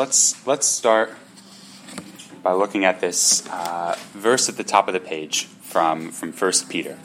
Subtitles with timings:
[0.00, 1.14] let's let's start
[2.42, 6.70] by looking at this uh, verse at the top of the page from from First
[6.70, 6.98] Peter.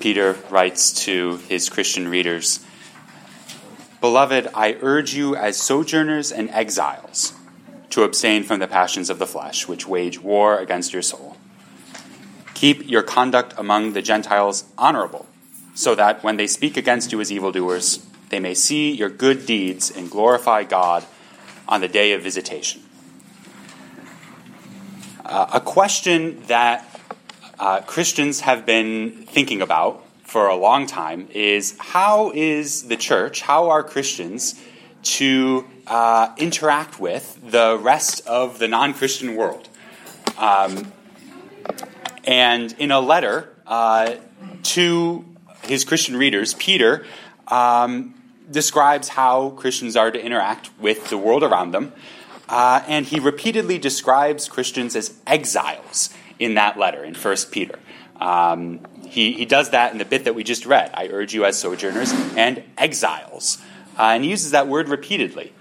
[0.00, 2.58] Peter writes to his Christian readers,
[4.00, 7.34] "Beloved, I urge you as sojourners and exiles
[7.90, 11.36] to abstain from the passions of the flesh, which wage war against your soul.
[12.54, 15.26] Keep your conduct among the Gentiles honorable,
[15.76, 19.90] so that when they speak against you as evildoers." They may see your good deeds
[19.90, 21.04] and glorify God
[21.66, 22.82] on the day of visitation.
[25.24, 27.00] Uh, a question that
[27.58, 33.42] uh, Christians have been thinking about for a long time is how is the church,
[33.42, 34.62] how are Christians
[35.02, 39.68] to uh, interact with the rest of the non Christian world?
[40.38, 40.92] Um,
[42.24, 44.14] and in a letter uh,
[44.62, 45.24] to
[45.64, 47.06] his Christian readers, Peter
[47.48, 48.14] um,
[48.50, 51.92] describes how Christians are to interact with the world around them.
[52.48, 57.78] Uh, and he repeatedly describes Christians as exiles in that letter in 1 Peter.
[58.20, 60.90] Um, he, he does that in the bit that we just read.
[60.94, 63.58] I urge you as sojourners and exiles.
[63.98, 65.52] Uh, and he uses that word repeatedly.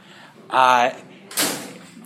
[0.49, 0.91] Uh,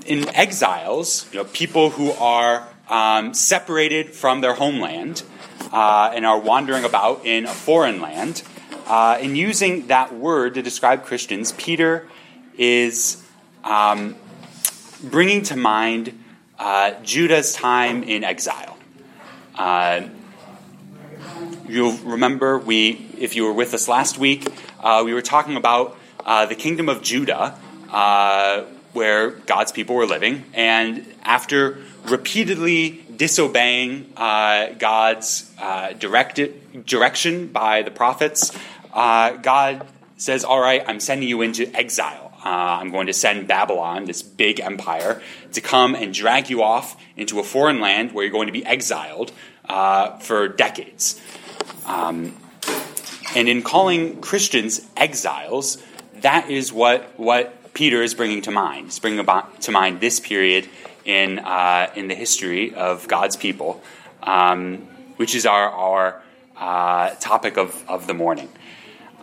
[0.06, 5.24] in exiles, you know, people who are um, separated from their homeland
[5.72, 8.44] uh, and are wandering about in a foreign land,
[8.92, 12.09] uh, in using that word to describe Christians, Peter
[12.58, 13.25] is
[13.64, 14.17] um,
[15.02, 16.22] bringing to mind
[16.59, 18.78] uh, Judah's time in exile.
[19.56, 20.09] Uh,
[21.69, 24.45] you'll remember we, if you were with us last week,
[24.81, 27.58] uh, we were talking about uh, the kingdom of Judah,
[27.92, 31.78] uh, where God's people were living, and after
[32.09, 35.50] repeatedly disobeying God's
[35.97, 38.52] directed, direction by the prophets,
[38.94, 42.34] uh, God says, All right, I'm sending you into exile.
[42.44, 45.22] Uh, I'm going to send Babylon, this big empire,
[45.53, 48.66] to come and drag you off into a foreign land where you're going to be
[48.66, 49.31] exiled
[49.69, 51.22] uh, for decades.
[51.85, 52.35] Um,
[53.35, 55.81] and in calling Christians exiles,
[56.22, 58.85] that is what, what Peter is bringing to mind.
[58.85, 60.68] He's bringing about, to mind this period
[61.06, 63.81] in, uh, in the history of God's people,
[64.23, 64.78] um,
[65.18, 66.22] which is our, our
[66.58, 68.50] uh, topic of, of the morning.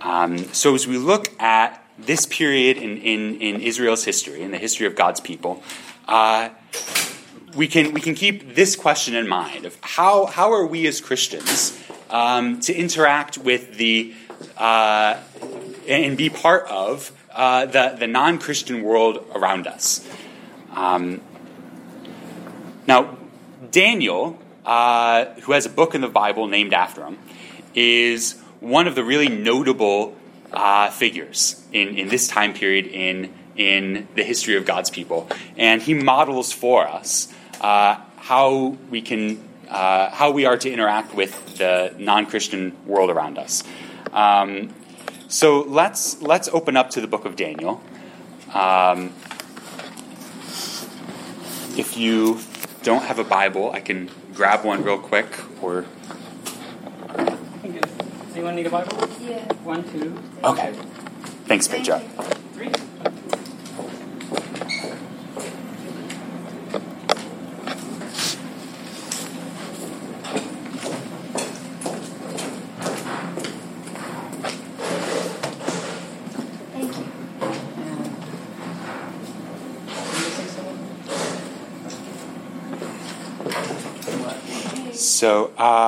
[0.00, 4.58] Um, so as we look at this period in, in, in, Israel's history, in the
[4.58, 5.62] history of God's people,
[6.06, 6.50] uh,
[7.56, 11.00] we, can, we can keep this question in mind of how, how are we as
[11.00, 11.78] Christians
[12.10, 14.14] um, to interact with the
[14.56, 15.18] uh,
[15.88, 20.06] and be part of uh, the, the non Christian world around us.
[20.74, 21.20] Um,
[22.86, 23.16] now,
[23.70, 27.18] Daniel, uh, who has a book in the Bible named after him,
[27.74, 30.16] is one of the really notable
[30.52, 35.28] uh, figures in, in this time period in, in the history of God's people.
[35.56, 41.14] And he models for us uh, how we can uh, how we are to interact
[41.14, 43.62] with the non-Christian world around us.
[44.12, 44.74] Um,
[45.28, 47.82] so let's let's open up to the book of Daniel.
[48.54, 49.12] Um,
[51.76, 52.40] if you
[52.82, 55.26] don't have a Bible, I can grab one real quick,
[55.62, 55.84] or
[58.38, 58.96] Anyone need a Bible?
[59.20, 59.52] Yeah.
[59.64, 60.16] One, two.
[60.44, 60.72] Okay.
[61.48, 61.98] Thanks, Petra.
[62.54, 62.70] Three.
[76.72, 77.04] Thank you.
[84.94, 85.87] So, uh,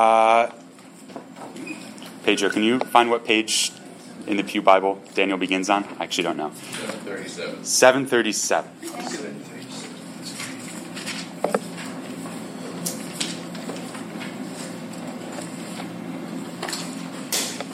[2.48, 3.72] Can you find what page
[4.26, 5.84] in the Pew Bible Daniel begins on?
[5.98, 6.52] I actually don't know.
[7.62, 7.64] 737.
[7.64, 8.70] 737.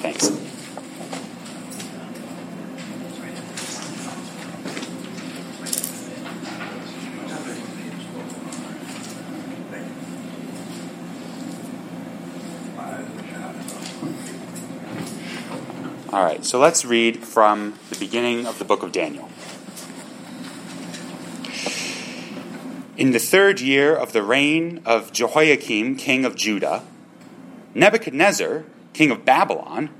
[0.02, 0.46] Thanks.
[16.12, 19.28] All right, so let's read from the beginning of the book of Daniel.
[22.96, 26.82] In the third year of the reign of Jehoiakim, king of Judah,
[27.74, 28.64] Nebuchadnezzar,
[28.94, 29.90] king of Babylon,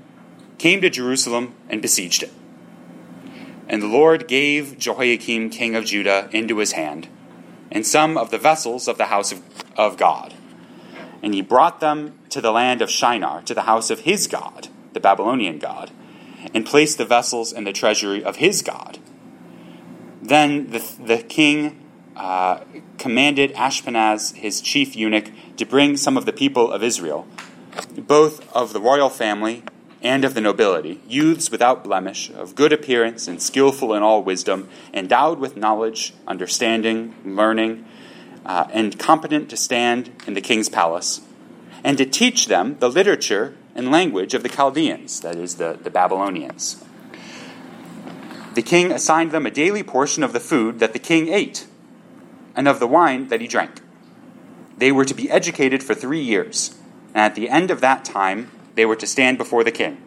[0.57, 2.33] came to Jerusalem and besieged it.
[3.67, 7.07] And the Lord gave Jehoiakim, king of Judah, into his hand,
[7.71, 9.43] and some of the vessels of the house of,
[9.77, 10.33] of God.
[11.21, 14.69] And he brought them to the land of Shinar, to the house of his God,
[14.93, 15.91] the Babylonian God,
[16.53, 18.99] and placed the vessels in the treasury of his God.
[20.21, 21.83] Then the, the king
[22.15, 22.61] uh,
[22.97, 27.27] commanded Ashpenaz, his chief eunuch, to bring some of the people of Israel,
[27.95, 29.63] both of the royal family
[30.01, 34.69] and of the nobility, youths without blemish, of good appearance and skillful in all wisdom,
[34.93, 37.85] endowed with knowledge, understanding, learning,
[38.45, 41.21] uh, and competent to stand in the king's palace,
[41.83, 45.91] and to teach them the literature and language of the Chaldeans, that is, the, the
[45.91, 46.83] Babylonians.
[48.55, 51.67] The king assigned them a daily portion of the food that the king ate
[52.55, 53.79] and of the wine that he drank.
[54.75, 56.75] They were to be educated for three years,
[57.09, 60.01] and at the end of that time, they were to stand before the king.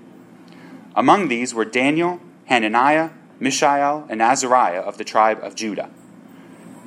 [0.96, 5.90] Among these were Daniel, Hananiah, Mishael, and Azariah of the tribe of Judah.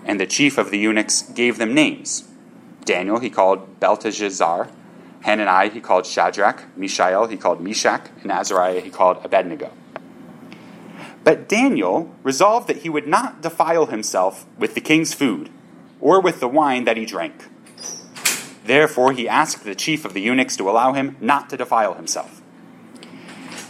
[0.03, 2.27] And the chief of the eunuchs gave them names.
[2.83, 4.69] Daniel he called Belteshazzar,
[5.23, 9.71] Hananiah he called Shadrach, Mishael he called Meshach, and Azariah he called Abednego.
[11.23, 15.49] But Daniel resolved that he would not defile himself with the king's food
[16.01, 17.45] or with the wine that he drank.
[18.65, 22.41] Therefore, he asked the chief of the eunuchs to allow him not to defile himself.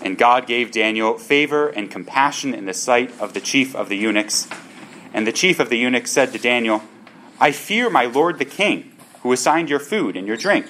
[0.02, 3.98] And God gave Daniel favor and compassion in the sight of the chief of the
[3.98, 4.48] eunuchs.
[5.14, 6.84] And the chief of the eunuchs said to Daniel,
[7.40, 8.92] I fear my lord the king,
[9.22, 10.68] who assigned your food and your drink.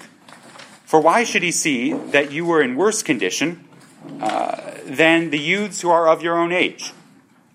[0.83, 3.67] For why should he see that you were in worse condition
[4.19, 6.91] uh, than the youths who are of your own age.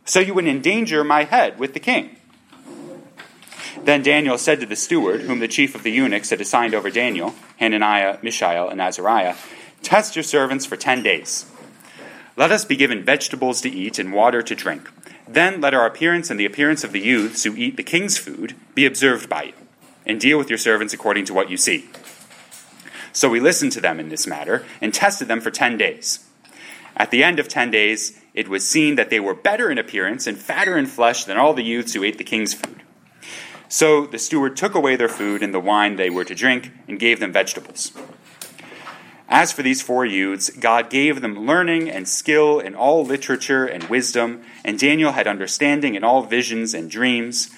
[0.04, 2.16] So you would endanger my head with the king.
[3.84, 6.90] Then Daniel said to the steward, whom the chief of the eunuchs had assigned over
[6.90, 9.36] Daniel, Hananiah, Mishael, and Azariah,
[9.82, 11.46] Test your servants for ten days.
[12.36, 14.90] Let us be given vegetables to eat and water to drink.
[15.26, 18.54] Then let our appearance and the appearance of the youths who eat the king's food
[18.74, 19.52] be observed by you,
[20.04, 21.88] and deal with your servants according to what you see.
[23.18, 26.24] So we listened to them in this matter and tested them for ten days.
[26.96, 30.28] At the end of ten days, it was seen that they were better in appearance
[30.28, 32.80] and fatter in flesh than all the youths who ate the king's food.
[33.68, 37.00] So the steward took away their food and the wine they were to drink and
[37.00, 37.90] gave them vegetables.
[39.28, 43.82] As for these four youths, God gave them learning and skill in all literature and
[43.88, 47.50] wisdom, and Daniel had understanding in all visions and dreams.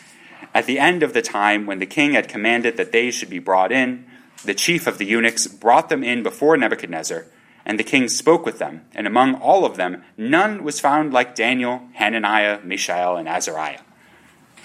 [0.54, 3.38] At the end of the time, when the king had commanded that they should be
[3.38, 4.06] brought in,
[4.44, 7.26] the chief of the eunuchs brought them in before Nebuchadnezzar
[7.64, 11.34] and the king spoke with them, and among all of them none was found like
[11.34, 13.80] Daniel, Hananiah, Mishael, and Azariah.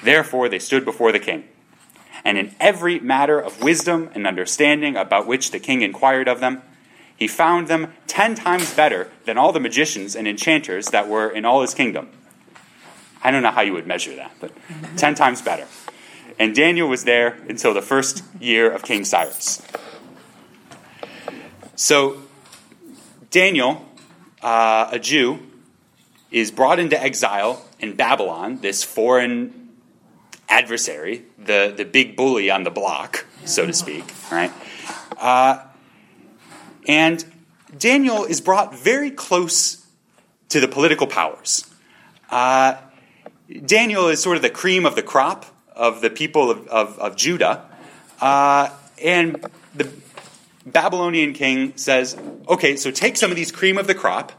[0.04, 1.44] Therefore they stood before the king.
[2.24, 6.62] And in every matter of wisdom and understanding about which the king inquired of them,
[7.16, 11.46] he found them ten times better than all the magicians and enchanters that were in
[11.46, 12.10] all his kingdom.
[13.24, 14.52] I don't know how you would measure that, but
[14.98, 15.68] ten times better.
[16.38, 19.62] And Daniel was there until the first year of King Cyrus.
[21.76, 22.22] So
[23.30, 23.86] Daniel,
[24.42, 25.40] uh, a Jew,
[26.32, 29.70] is brought into exile in Babylon, this foreign
[30.50, 34.52] adversary, the, the big bully on the block, so to speak, right?
[35.18, 35.64] Uh,
[36.88, 37.26] and
[37.78, 39.86] Daniel is brought very close
[40.50, 41.66] to the political powers.
[42.30, 42.76] Uh,
[43.66, 45.46] Daniel is sort of the cream of the crop
[45.76, 47.66] of the people of, of, of Judah.
[48.22, 48.70] Uh,
[49.04, 49.46] and
[49.76, 49.92] the,
[50.66, 52.18] Babylonian king says,
[52.48, 54.32] okay, so take some of these cream of the crop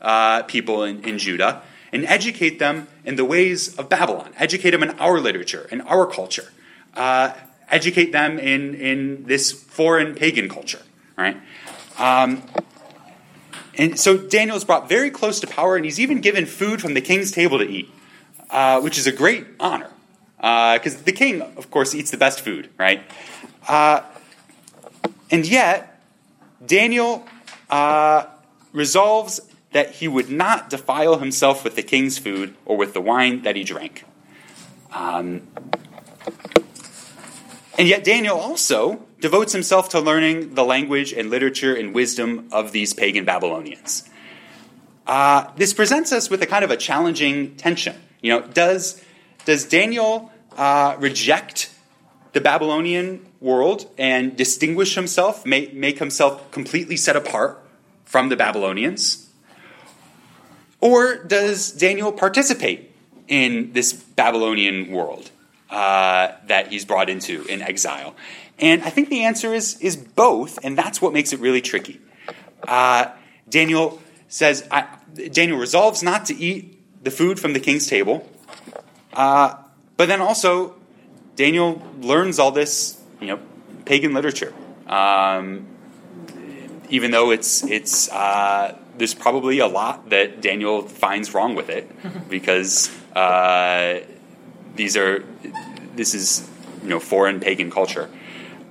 [0.00, 1.62] uh, people in, in Judah
[1.92, 4.32] and educate them in the ways of Babylon.
[4.36, 6.50] Educate them in our literature, in our culture.
[6.94, 7.32] Uh,
[7.70, 10.82] educate them in, in this foreign pagan culture,
[11.16, 11.36] right?
[11.96, 12.42] Um,
[13.76, 16.94] and so Daniel is brought very close to power, and he's even given food from
[16.94, 17.88] the king's table to eat,
[18.50, 19.90] uh, which is a great honor.
[20.38, 23.02] Because uh, the king, of course, eats the best food, right?
[23.66, 24.02] Uh,
[25.30, 26.00] and yet,
[26.64, 27.26] Daniel
[27.68, 28.26] uh,
[28.72, 29.40] resolves
[29.72, 33.56] that he would not defile himself with the king's food or with the wine that
[33.56, 34.04] he drank.
[34.92, 35.48] Um,
[37.76, 42.72] and yet, Daniel also devotes himself to learning the language and literature and wisdom of
[42.72, 44.08] these pagan Babylonians.
[45.06, 47.96] Uh, this presents us with a kind of a challenging tension.
[48.20, 49.02] You know, does,
[49.48, 51.70] does Daniel uh, reject
[52.34, 57.58] the Babylonian world and distinguish himself, make, make himself completely set apart
[58.04, 59.30] from the Babylonians?
[60.82, 62.94] Or does Daniel participate
[63.26, 65.30] in this Babylonian world
[65.70, 68.14] uh, that he's brought into in exile?
[68.58, 72.02] And I think the answer is, is both, and that's what makes it really tricky.
[72.64, 73.12] Uh,
[73.48, 74.86] Daniel says, I,
[75.32, 78.28] Daniel resolves not to eat the food from the king's table,
[79.18, 79.56] uh,
[79.96, 80.76] but then also
[81.34, 83.40] Daniel learns all this, you know,
[83.84, 84.54] pagan literature.
[84.86, 85.66] Um,
[86.88, 91.90] even though it's it's uh, there's probably a lot that Daniel finds wrong with it
[92.30, 94.00] because uh,
[94.76, 95.24] these are
[95.96, 96.48] this is
[96.82, 98.08] you know foreign pagan culture.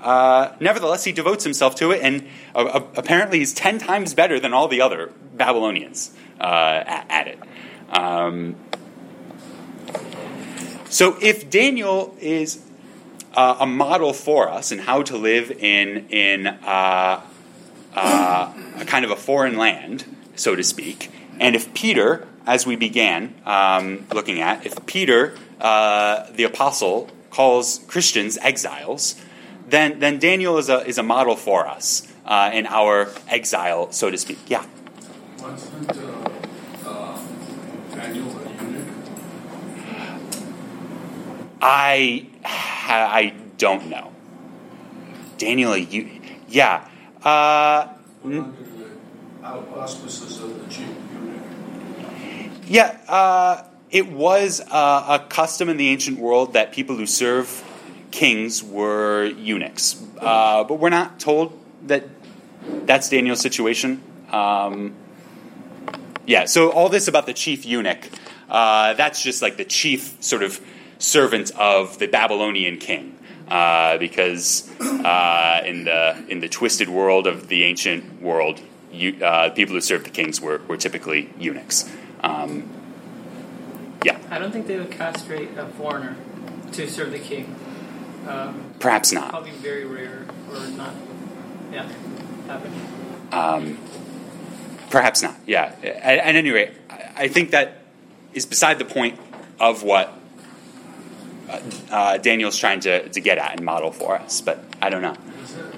[0.02, 2.26] Uh, nevertheless, he devotes himself to it, and
[2.56, 7.28] uh, uh apparently he's ten times better than all the other Babylonians uh, at, at,
[7.28, 7.40] it.
[7.90, 8.56] Um,
[10.90, 12.64] so, if Daniel is
[13.34, 17.22] uh, a model for us in how to live in in uh,
[17.94, 23.34] a kind of a foreign land, so to speak, and if Peter, as we began
[23.46, 29.16] um, looking at, if Peter, the apostle, calls Christians exiles,
[29.68, 34.10] then, then Daniel is a, is a model for us uh, in our exile, so
[34.10, 34.40] to speak.
[34.48, 34.66] Yeah?
[35.40, 36.30] Wasn't uh,
[36.86, 37.20] uh,
[37.94, 38.88] Daniel a eunuch?
[41.62, 44.12] I, I don't know.
[45.38, 46.10] Daniel, you,
[46.48, 46.88] yeah.
[47.24, 52.62] Uh, under the auspices of the chief eunuch.
[52.68, 57.64] Yeah, uh, it was uh, a custom in the ancient world that people who serve
[58.12, 60.04] kings were eunuchs.
[60.20, 62.06] Uh, but we're not told that
[62.86, 64.02] that's Daniel's situation.
[64.32, 64.96] Um,
[66.26, 68.10] yeah, so all this about the chief eunuch,
[68.50, 70.60] uh, that's just like the chief sort of
[71.00, 73.14] servant of the Babylonian king.
[73.48, 78.60] Uh, because uh, in the in the twisted world of the ancient world,
[78.92, 81.90] you, uh, people who served the kings were, were typically eunuchs.
[82.22, 82.70] Um,
[84.04, 84.20] yeah.
[84.30, 86.18] I don't think they would castrate a foreigner
[86.74, 87.56] to serve the king.
[88.28, 89.30] Um, Perhaps not.
[89.30, 90.94] Probably very rare or not.
[91.72, 91.90] Yeah,
[92.48, 92.74] happen.
[93.32, 93.78] Um,
[94.90, 95.36] perhaps not.
[95.46, 95.74] Yeah.
[95.82, 97.84] At, at any rate, I think that
[98.34, 99.20] is beside the point
[99.60, 100.14] of what
[101.50, 101.60] uh,
[101.92, 104.42] uh, Daniel's trying to, to get at and model for us.
[104.42, 105.16] But I don't know.
[105.44, 105.74] Is that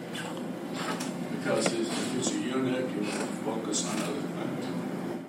[1.31, 4.65] because he's, a eunuch, you focus on other things?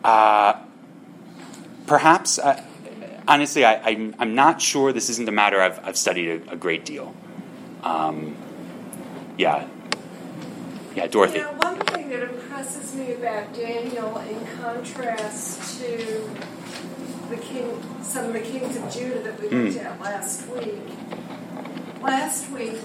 [0.03, 0.63] Uh,
[1.87, 2.39] perhaps.
[2.39, 2.63] Uh,
[3.29, 4.93] honestly, I, I'm, I'm not sure.
[4.93, 7.15] This isn't a matter I've, I've studied a, a great deal.
[7.83, 8.37] Um,
[9.39, 9.67] yeah.
[10.95, 11.39] Yeah, Dorothy.
[11.39, 16.29] You know, one thing that impresses me about Daniel in contrast to
[17.31, 19.85] the king, some of the kings of Judah that we looked mm.
[19.85, 20.83] at last week.
[22.03, 22.79] Last week,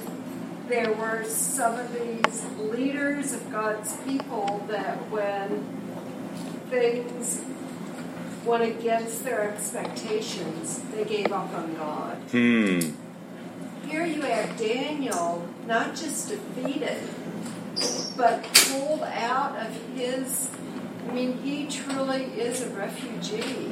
[0.68, 5.66] there were some of these leaders of God's people that when
[6.70, 7.44] things
[8.46, 12.18] went against their expectations, they gave up on God.
[12.32, 12.80] Hmm.
[13.88, 16.98] Here you have Daniel not just defeated,
[18.16, 20.50] but pulled out of his.
[21.08, 23.72] I mean, he truly is a refugee.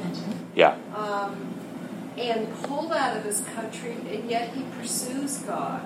[0.54, 0.76] Yeah.
[0.94, 1.54] Um,
[2.16, 5.84] and pulled out of his country, and yet he pursues God.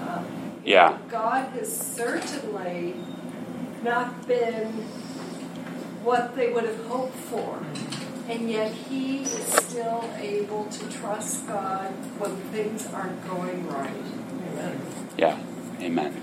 [0.00, 0.26] Um,
[0.64, 0.98] yeah.
[1.08, 2.94] God has certainly
[3.82, 4.84] not been
[6.02, 7.64] what they would have hoped for.
[8.28, 13.90] And yet he is still able to trust God when things aren't going right.
[13.90, 14.80] Amen.
[15.18, 15.38] Yeah.
[15.80, 16.20] Amen.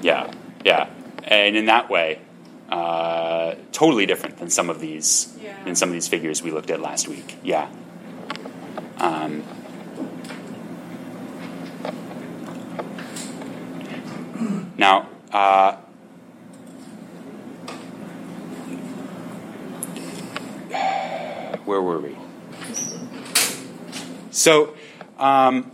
[0.00, 0.32] Yeah.
[0.64, 0.88] Yeah.
[1.24, 2.20] And in that way,
[2.70, 5.62] uh, totally different than some of these yeah.
[5.64, 7.36] than some of these figures we looked at last week.
[7.42, 7.68] Yeah.
[8.98, 9.44] Um,
[14.76, 15.76] now, uh,
[21.64, 22.16] where were we?
[24.30, 24.74] So,
[25.18, 25.70] um,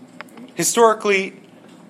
[0.55, 1.35] historically,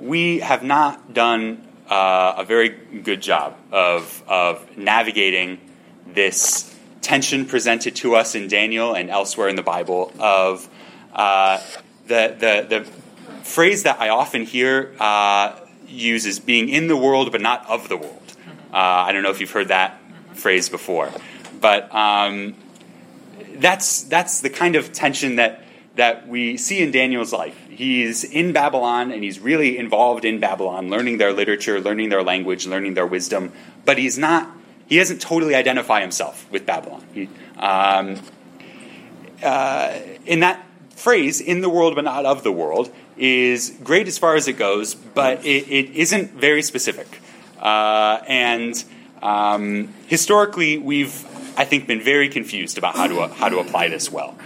[0.00, 5.60] we have not done uh, a very good job of, of navigating
[6.06, 10.68] this tension presented to us in Daniel and elsewhere in the Bible of
[11.12, 11.60] uh,
[12.06, 12.84] the, the, the
[13.44, 17.96] phrase that I often hear uh, uses being in the world but not of the
[17.96, 18.36] world.
[18.72, 20.00] Uh, I don't know if you've heard that
[20.34, 21.10] phrase before,
[21.60, 22.54] but um,
[23.56, 25.61] that's that's the kind of tension that
[25.96, 27.56] that we see in Daniel's life.
[27.68, 32.66] He's in Babylon and he's really involved in Babylon, learning their literature, learning their language,
[32.66, 33.52] learning their wisdom,
[33.84, 34.50] but he's not
[34.86, 37.02] he doesn't totally identify himself with Babylon.
[37.14, 38.20] He, um,
[39.42, 44.18] uh, in that phrase, in the world but not of the world, is great as
[44.18, 47.20] far as it goes, but it, it isn't very specific.
[47.58, 48.84] Uh, and
[49.22, 54.10] um, historically, we've I think, been very confused about how to, how to apply this
[54.10, 54.36] well.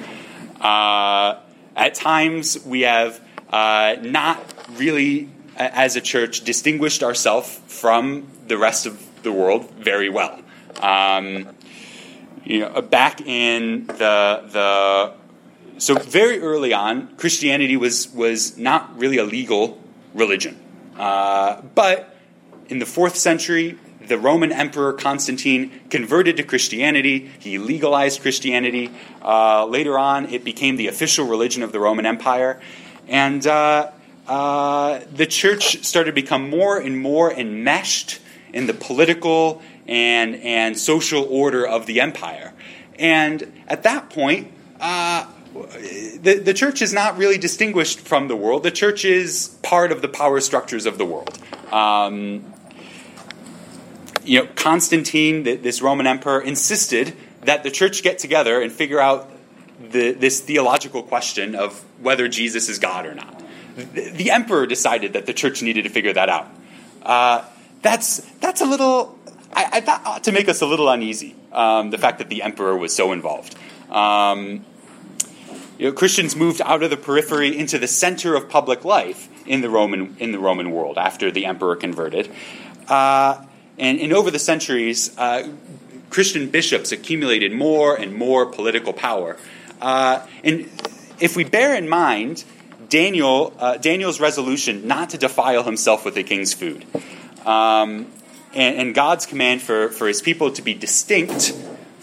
[0.61, 1.41] Uh,
[1.75, 3.21] at times, we have
[3.51, 10.09] uh, not really, as a church, distinguished ourselves from the rest of the world very
[10.09, 10.41] well.
[10.81, 11.49] Um,
[12.45, 15.13] you know, back in the the
[15.79, 19.79] so very early on, Christianity was was not really a legal
[20.15, 20.57] religion,
[20.97, 22.15] uh, but
[22.69, 27.31] in the fourth century, the Roman Emperor Constantine converted to Christianity.
[27.39, 28.91] He legalized Christianity.
[29.23, 32.61] Uh, later on, it became the official religion of the Roman Empire.
[33.09, 33.91] And uh,
[34.27, 38.21] uh, the church started to become more and more enmeshed
[38.53, 42.53] in the political and, and social order of the empire.
[42.99, 48.63] And at that point, uh, the, the church is not really distinguished from the world.
[48.63, 51.39] The church is part of the power structures of the world.
[51.73, 52.53] Um,
[54.27, 59.31] you know, Constantine, this Roman emperor, insisted that the church get together and figure out
[59.81, 63.43] the, this theological question of whether Jesus is God or not.
[63.77, 66.49] The, the emperor decided that the church needed to figure that out.
[67.03, 67.45] Uh,
[67.83, 69.19] that's that's a little.
[69.53, 71.37] I, I, that ought to make us a little uneasy.
[71.53, 73.55] Um, the fact that the emperor was so involved.
[73.91, 74.65] Um,
[75.79, 79.61] you know, Christians moved out of the periphery into the center of public life in
[79.61, 82.31] the Roman in the Roman world after the emperor converted.
[82.89, 83.45] Uh,
[83.79, 85.49] and, and, over the centuries, uh,
[86.11, 89.37] Christian bishops accumulated more and more political power.
[89.81, 90.71] Uh, and
[91.21, 92.45] if we bear in mind
[92.89, 96.85] Daniel, uh, Daniel's resolution not to defile himself with the king's food,
[97.47, 98.07] um,
[98.55, 101.53] and, and, God's command for, for his people to be distinct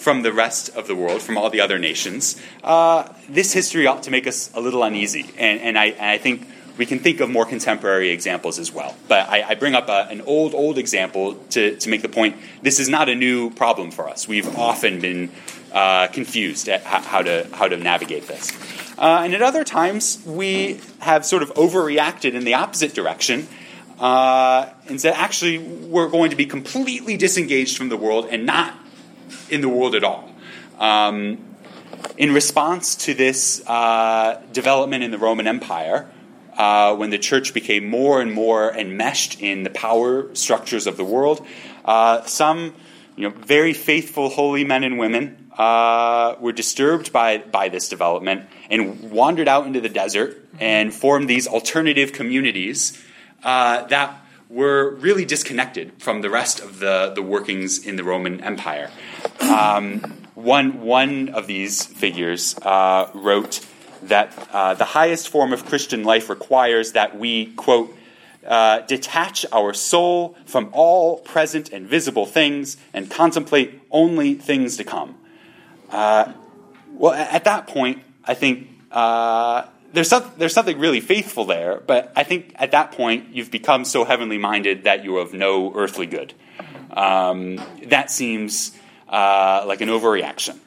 [0.04, 4.04] from the rest of the world, from all the other nations, uh, this history ought
[4.04, 5.32] to make us a little uneasy.
[5.38, 6.46] And, and, I, and I think
[6.78, 8.96] we can think of more contemporary examples as well.
[9.08, 12.36] But I, I bring up a, an old, old example to, to make the point
[12.62, 14.28] this is not a new problem for us.
[14.28, 15.32] We've often been
[15.72, 18.52] uh, confused at how to, how to navigate this.
[18.98, 23.48] Uh, and at other times, we have sort of overreacted in the opposite direction
[24.00, 28.76] uh, and said, actually, we're going to be completely disengaged from the world and not
[29.50, 30.30] in the world at all.
[30.80, 31.38] Um,
[32.18, 36.10] in response to this uh, development in the Roman Empire,
[36.58, 41.04] uh, when the church became more and more enmeshed in the power structures of the
[41.04, 41.46] world,
[41.86, 42.74] uh, some
[43.16, 48.48] you know, very faithful, holy men and women uh, were disturbed by, by this development
[48.70, 53.04] and wandered out into the desert and formed these alternative communities
[53.44, 58.42] uh, that were really disconnected from the rest of the, the workings in the Roman
[58.42, 58.90] Empire.
[59.40, 60.00] Um,
[60.36, 63.66] one, one of these figures uh, wrote
[64.08, 67.96] that uh, the highest form of Christian life requires that we, quote,
[68.46, 74.84] uh, detach our soul from all present and visible things and contemplate only things to
[74.84, 75.16] come.
[75.90, 76.34] Uh,
[76.92, 82.12] well, at that point, I think uh, there's, some, there's something really faithful there, but
[82.16, 86.06] I think at that point you've become so heavenly minded that you're of no earthly
[86.06, 86.34] good.
[86.92, 90.58] Um, that seems uh, like an overreaction.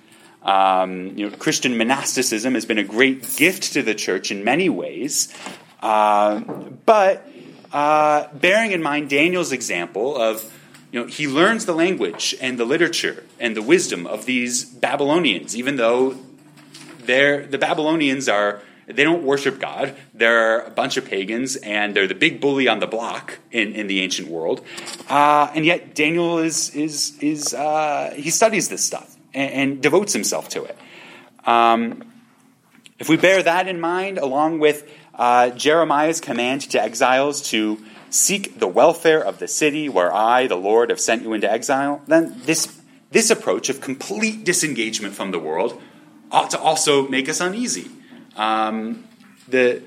[0.47, 4.69] Um, you know, Christian monasticism has been a great gift to the church in many
[4.69, 5.35] ways,
[5.81, 6.39] uh,
[6.87, 7.29] but
[7.73, 10.53] uh, bearing in mind Daniel's example of
[10.93, 15.57] you know, he learns the language and the literature and the wisdom of these Babylonians,
[15.57, 16.17] even though
[17.01, 19.97] they're, the Babylonians are they don't worship God.
[20.15, 23.89] They're a bunch of pagans, and they're the big bully on the block in, in
[23.89, 24.65] the ancient world.
[25.09, 30.13] Uh, and yet Daniel is is is uh, he studies this stuff and, and devotes
[30.13, 30.77] himself to it.
[31.45, 32.03] Um,
[32.99, 37.79] if we bear that in mind, along with uh, Jeremiah's command to exiles to
[38.11, 42.03] seek the welfare of the city where I, the Lord, have sent you into exile,
[42.07, 42.81] then this
[43.13, 45.81] this approach of complete disengagement from the world
[46.31, 47.89] ought to also make us uneasy.
[48.37, 49.05] Um,
[49.49, 49.83] the,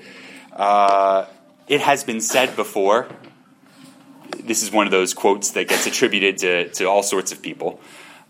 [0.52, 1.26] uh,
[1.68, 3.08] it has been said before.
[4.38, 7.80] This is one of those quotes that gets attributed to, to all sorts of people.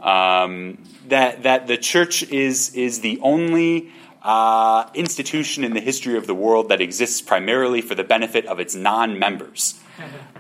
[0.03, 3.91] Um, that that the church is is the only
[4.23, 8.61] uh, institution in the history of the world that exists primarily for the benefit of
[8.61, 9.81] its non-members.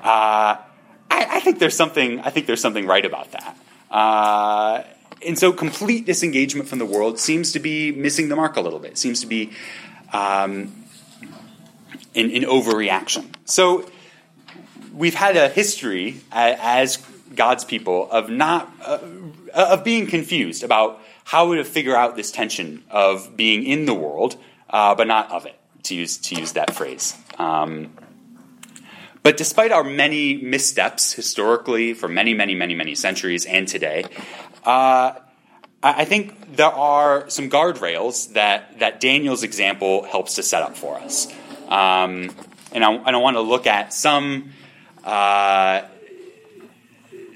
[0.02, 0.56] Uh, I,
[1.10, 2.20] I, think there's something.
[2.20, 3.56] I think there's something right about that.
[3.90, 4.82] Uh,
[5.26, 8.78] and so complete disengagement from the world seems to be missing the mark a little
[8.78, 8.96] bit.
[8.96, 9.52] Seems to be
[10.12, 10.72] um,
[12.14, 13.26] an, an overreaction.
[13.44, 13.90] So
[14.94, 16.96] we've had a history as
[17.34, 18.98] God's people of not uh,
[19.54, 24.36] of being confused about how to figure out this tension of being in the world
[24.70, 25.56] uh, but not of it.
[25.84, 27.16] To use to use that phrase.
[27.38, 27.92] Um,
[29.22, 34.04] but despite our many missteps historically for many, many, many, many centuries and today,
[34.64, 35.12] uh,
[35.82, 40.98] I think there are some guardrails that, that Daniel's example helps to set up for
[40.98, 41.26] us.
[41.68, 42.30] Um,
[42.72, 44.52] and, I, I want to look at some,
[45.04, 45.82] uh,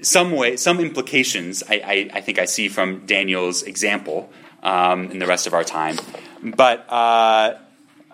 [0.04, 4.30] some way, some implications I, I, I, think I see from Daniel's example
[4.62, 5.96] um, in the rest of our time.
[6.42, 7.58] But uh,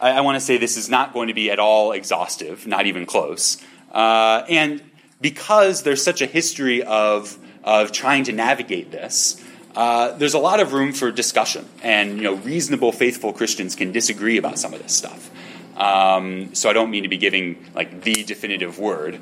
[0.00, 2.86] I, I want to say this is not going to be at all exhaustive, not
[2.86, 3.62] even close.
[3.92, 4.82] Uh, and
[5.20, 9.42] because there's such a history of, of trying to navigate this,
[9.76, 11.68] uh, there's a lot of room for discussion.
[11.82, 15.30] And you know, reasonable, faithful Christians can disagree about some of this stuff.
[15.76, 19.20] Um, so I don't mean to be giving like the definitive word,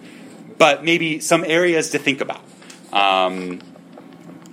[0.56, 2.42] but maybe some areas to think about.
[2.92, 3.60] Um,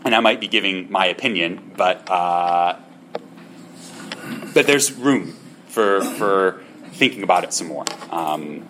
[0.04, 2.78] and I might be giving my opinion, but uh,
[4.54, 5.36] but there's room
[5.68, 7.86] for for thinking about it some more.
[8.12, 8.68] Um,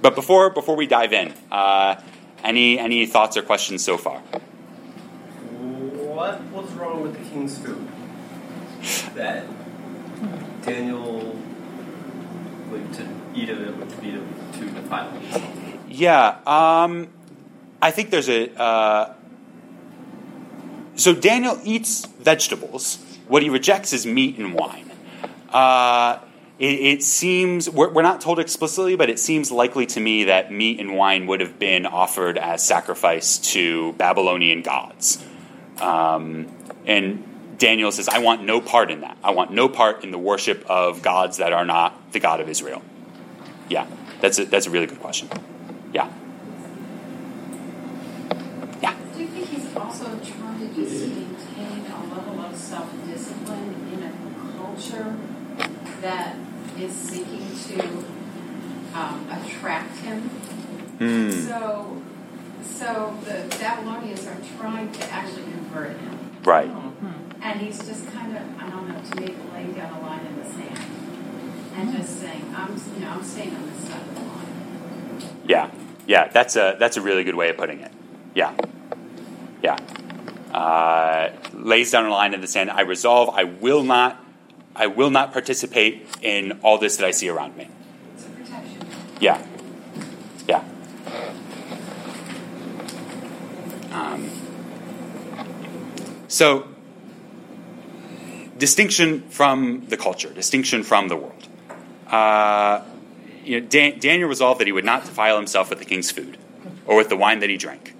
[0.00, 2.00] but before before we dive in, uh,
[2.44, 4.20] any any thoughts or questions so far?
[6.18, 7.86] What was wrong with the king's food?
[9.14, 9.44] That
[10.62, 11.36] Daniel
[12.70, 15.12] like to eat of it would be to defile.
[15.88, 17.08] Yeah, um,
[17.80, 18.52] I think there's a.
[18.60, 19.14] Uh,
[20.96, 22.96] so Daniel eats vegetables.
[23.28, 24.90] What he rejects is meat and wine.
[25.50, 26.18] Uh,
[26.58, 30.50] it, it, seems we're, we're, not told explicitly, but it seems likely to me that
[30.50, 35.24] meat and wine would have been offered as sacrifice to Babylonian gods.
[35.80, 36.52] Um,
[36.84, 39.16] and Daniel says, "I want no part in that.
[39.22, 42.48] I want no part in the worship of gods that are not the God of
[42.48, 42.82] Israel."
[43.68, 43.86] Yeah,
[44.20, 45.28] that's a, that's a really good question.
[45.92, 46.10] Yeah.
[49.18, 54.02] Do you think he's also trying to just maintain a level of self discipline in
[54.04, 54.12] a
[54.78, 55.16] culture
[56.00, 56.36] that
[56.78, 58.04] is seeking to
[58.94, 60.30] um, attract him?
[60.98, 61.46] Mm.
[61.46, 62.02] So,
[62.62, 66.18] so the Babylonians are trying to actually convert him.
[66.44, 66.70] Right.
[67.40, 70.42] And he's just kind of, I don't know, to me, laying down a line in
[70.42, 70.78] the sand
[71.76, 75.38] and just saying, I'm, you know, I'm staying on this side of the line.
[75.46, 75.70] Yeah,
[76.06, 77.92] yeah, that's a that's a really good way of putting it.
[78.34, 78.54] Yeah,
[79.62, 79.76] yeah.
[80.52, 82.70] Uh, lays down a line in the sand.
[82.70, 83.30] I resolve.
[83.30, 84.22] I will not.
[84.78, 87.68] I will not participate in all this that I see around me.
[89.20, 89.44] Yeah,
[90.48, 90.62] yeah.
[93.90, 94.30] Um,
[96.28, 96.68] so,
[98.56, 101.48] distinction from the culture, distinction from the world.
[102.06, 102.84] Uh,
[103.44, 106.38] you know, Dan- Daniel resolved that he would not defile himself with the king's food
[106.86, 107.94] or with the wine that he drank.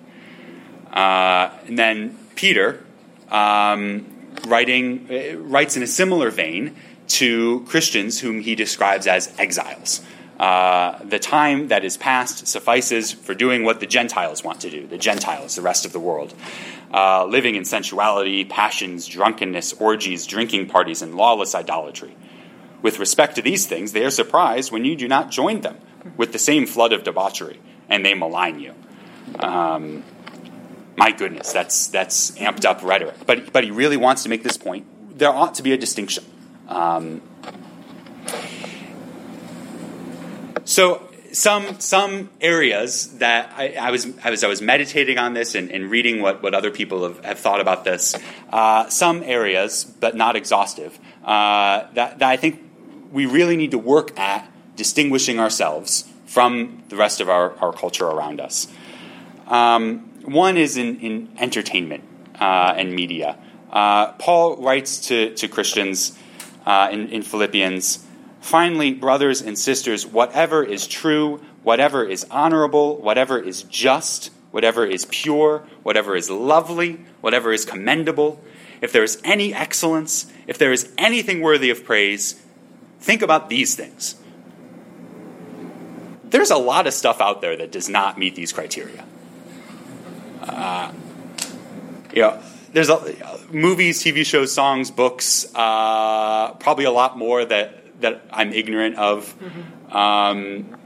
[0.93, 2.85] Uh, and then Peter,
[3.31, 4.07] um,
[4.46, 6.77] writing, uh, writes in a similar vein
[7.09, 10.03] to Christians whom he describes as exiles.
[10.38, 14.87] Uh, the time that is past suffices for doing what the Gentiles want to do,
[14.87, 16.33] the Gentiles, the rest of the world.
[16.94, 22.16] Uh, living in sensuality, passions, drunkenness, orgies, drinking parties, and lawless idolatry.
[22.83, 25.77] With respect to these things, they are surprised when you do not join them
[26.16, 28.74] with the same flood of debauchery, and they malign you.
[29.40, 30.05] Um,
[30.99, 33.15] my goodness, that's, that's amped up rhetoric.
[33.25, 34.85] But, but he really wants to make this point.
[35.17, 36.25] There ought to be a distinction.
[36.69, 37.23] Um,
[40.65, 45.71] so some some areas that I, I, was as I was meditating on this and,
[45.71, 48.17] and reading what, what other people have, have thought about this,
[48.53, 52.61] uh, some areas, but not exhaustive, uh, that, that I think
[53.13, 58.07] we really need to work at distinguishing ourselves from the rest of our, our culture
[58.07, 58.67] around us.
[59.47, 62.05] Um, one is in, in entertainment
[62.41, 63.38] uh, and media.
[63.71, 66.17] Uh, Paul writes to, to Christians
[66.67, 68.05] uh, in, in Philippians
[68.41, 75.07] Finally, brothers and sisters, whatever is true, whatever is honorable, whatever is just, whatever is
[75.11, 78.41] pure, whatever is lovely, whatever is commendable,
[78.81, 82.41] if there is any excellence, if there is anything worthy of praise,
[83.01, 84.14] think about these things.
[86.25, 89.05] There's a lot of stuff out there that does not meet these criteria.
[90.49, 90.93] Uh,
[92.15, 92.41] you know,
[92.73, 98.53] there's a, movies, TV shows, songs, books, uh, probably a lot more that that I'm
[98.53, 99.35] ignorant of.
[99.39, 99.97] Mm-hmm.
[99.97, 100.79] Um,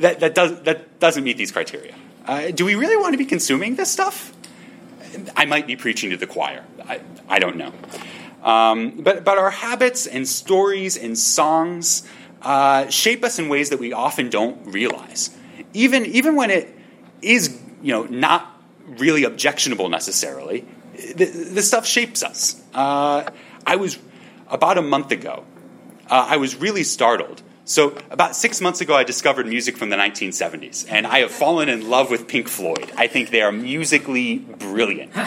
[0.00, 1.94] that that does that doesn't meet these criteria.
[2.26, 4.32] Uh, do we really want to be consuming this stuff?
[5.36, 6.64] I might be preaching to the choir.
[6.86, 7.72] I, I don't know.
[8.42, 12.06] Um, but but our habits and stories and songs
[12.42, 15.30] uh, shape us in ways that we often don't realize.
[15.74, 16.74] Even even when it
[17.22, 18.49] is you know not
[18.98, 20.66] really objectionable necessarily,
[21.14, 22.60] the, stuff shapes us.
[22.74, 23.30] Uh,
[23.66, 23.98] I was
[24.50, 25.44] about a month ago
[26.10, 27.42] uh, I was really startled.
[27.64, 31.68] So, about six months ago, I discovered music from the 1970s, and I have fallen
[31.68, 32.90] in love with Pink Floyd.
[32.96, 35.12] I think they are musically brilliant.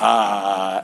[0.00, 0.82] Uh,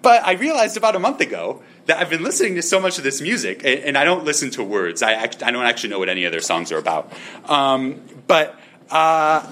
[0.00, 3.04] but I realized about a month ago that I've been listening to so much of
[3.04, 5.02] this music, and, and I don't listen to words.
[5.02, 7.12] I, act, I, don't actually know what any of their songs are about.
[7.46, 8.58] Um, but
[8.90, 9.46] uh,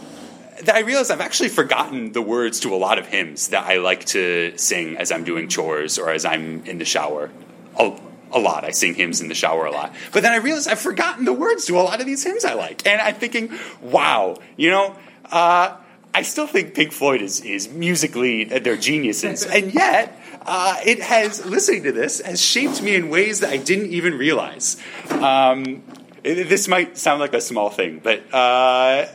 [0.64, 3.78] that I realize I've actually forgotten the words to a lot of hymns that I
[3.78, 7.30] like to sing as I'm doing chores or as I'm in the shower
[7.78, 7.98] a,
[8.32, 8.64] a lot.
[8.64, 9.94] I sing hymns in the shower a lot.
[10.12, 12.54] But then I realize I've forgotten the words to a lot of these hymns I
[12.54, 12.86] like.
[12.86, 14.96] And I'm thinking, wow, you know,
[15.30, 15.76] uh,
[16.12, 19.46] I still think Pink Floyd is, is musically, they're geniuses.
[19.46, 23.56] and yet, uh, it has, listening to this, has shaped me in ways that I
[23.56, 24.76] didn't even realize.
[25.10, 25.82] Um,
[26.22, 29.06] this might sound like a small thing, but, uh,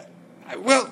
[0.60, 0.92] well,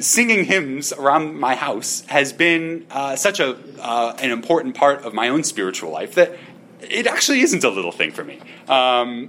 [0.00, 5.14] singing hymns around my house has been uh, such a uh, an important part of
[5.14, 6.36] my own spiritual life that
[6.80, 8.40] it actually isn't a little thing for me.
[8.68, 9.28] Um,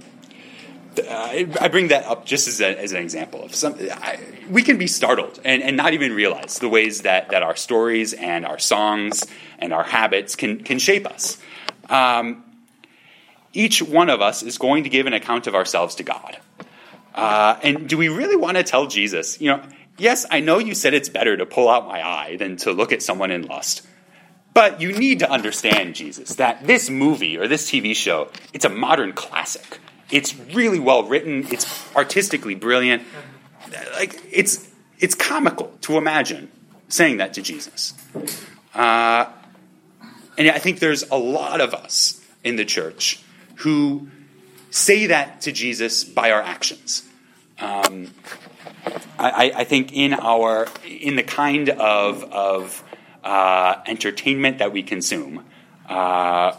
[0.98, 3.76] uh, I bring that up just as, a, as an example of some.
[3.92, 4.18] I,
[4.50, 8.12] we can be startled and, and not even realize the ways that, that our stories
[8.12, 9.24] and our songs
[9.58, 11.38] and our habits can, can shape us.
[11.88, 12.44] Um,
[13.52, 16.38] each one of us is going to give an account of ourselves to God.
[17.14, 19.62] Uh, and do we really want to tell Jesus, you know,
[20.00, 22.92] yes, I know you said it's better to pull out my eye than to look
[22.92, 23.86] at someone in lust.
[24.52, 28.68] But you need to understand, Jesus, that this movie or this TV show, it's a
[28.68, 29.78] modern classic.
[30.10, 33.04] It's really well written, it's artistically brilliant.
[33.94, 36.50] Like it's it's comical to imagine
[36.88, 37.94] saying that to Jesus.
[38.74, 39.26] Uh,
[40.36, 43.22] and I think there's a lot of us in the church
[43.56, 44.08] who
[44.70, 47.08] say that to Jesus by our actions.
[47.60, 48.12] Um,
[49.18, 52.82] I, I think in our in the kind of of
[53.22, 55.44] uh, entertainment that we consume,
[55.88, 56.54] uh,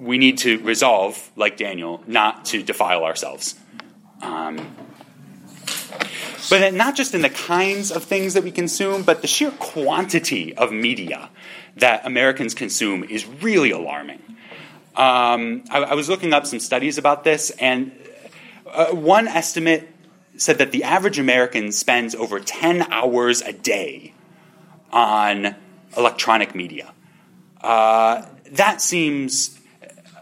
[0.00, 3.54] we need to resolve, like Daniel, not to defile ourselves.
[4.22, 4.74] Um,
[6.48, 10.54] but not just in the kinds of things that we consume, but the sheer quantity
[10.54, 11.28] of media
[11.76, 14.22] that Americans consume is really alarming.
[14.94, 17.92] Um, I, I was looking up some studies about this, and
[18.66, 19.88] uh, one estimate
[20.36, 24.12] said that the average American spends over 10 hours a day
[24.92, 25.54] on
[25.96, 26.92] electronic media.
[27.60, 29.58] Uh, that seems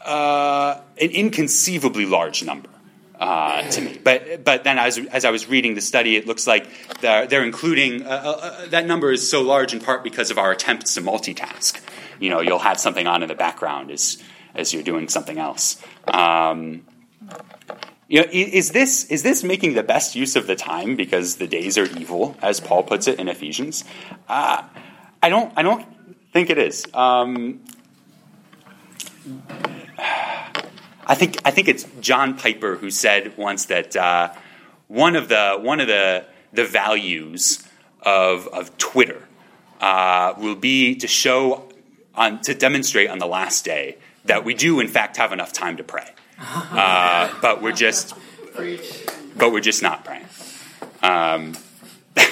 [0.05, 2.71] uh, an inconceivably large number.
[3.19, 6.49] Uh, to me, but but then as, as I was reading the study, it looks
[6.49, 6.67] like
[7.01, 10.51] they're, they're including uh, uh, that number is so large in part because of our
[10.51, 11.81] attempts to multitask.
[12.19, 14.21] You know, you'll have something on in the background as
[14.55, 15.81] as you're doing something else.
[16.09, 16.83] Um,
[18.09, 21.47] you know, is this is this making the best use of the time because the
[21.47, 23.85] days are evil, as Paul puts it in Ephesians?
[24.29, 24.63] Uh,
[25.23, 25.53] I don't.
[25.57, 25.87] I don't
[26.33, 26.87] think it is.
[26.93, 27.61] Um,
[31.07, 31.39] I think.
[31.45, 34.33] I think it's John Piper who said once that uh,
[34.89, 37.67] one of the one of the the values
[38.03, 39.23] of of Twitter
[39.81, 41.69] uh, will be to show
[42.15, 45.77] on to demonstrate on the last day that we do in fact have enough time
[45.77, 48.15] to pray, uh, but we're just
[49.37, 50.27] but we're just not praying.
[51.03, 51.55] Um,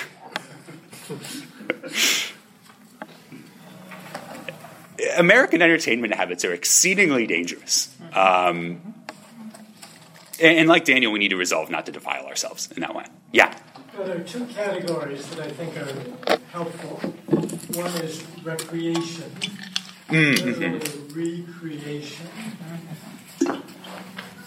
[5.17, 7.95] American entertainment habits are exceedingly dangerous.
[8.15, 8.95] Um,
[10.41, 13.05] and, and like Daniel, we need to resolve not to defile ourselves in that way.
[13.33, 13.57] Yeah.
[13.97, 16.97] Well, there are two categories that I think are helpful.
[17.79, 19.31] One is recreation,
[20.11, 22.27] literally recreation,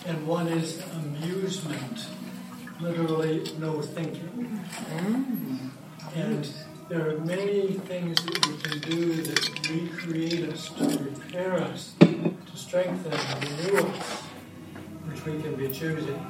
[0.05, 2.07] and one is amusement,
[2.79, 4.61] literally no thinking.
[4.95, 5.69] Mm.
[6.15, 6.49] And
[6.89, 12.35] there are many things that we can do that recreate us, to repair us, to
[12.53, 14.21] strengthen and renew us,
[15.07, 16.23] which we can be choosing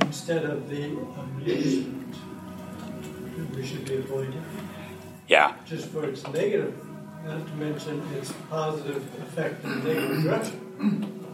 [0.00, 2.14] instead of the amusement
[3.36, 4.42] that we should be avoiding,
[5.28, 5.54] Yeah.
[5.64, 6.74] just for its negative,
[7.24, 11.26] not to mention its positive effect in the negative direction.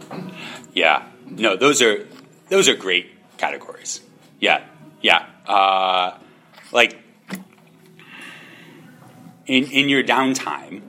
[0.73, 1.03] Yeah.
[1.29, 2.07] No, those are
[2.49, 4.01] those are great categories.
[4.39, 4.65] Yeah.
[5.01, 5.25] Yeah.
[5.47, 6.17] Uh,
[6.71, 6.97] like
[9.45, 10.81] in in your downtime,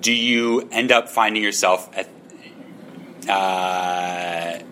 [0.00, 2.08] do you end up finding yourself at
[3.28, 4.62] uh,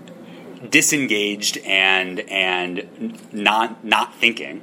[0.68, 4.62] disengaged and and not not thinking,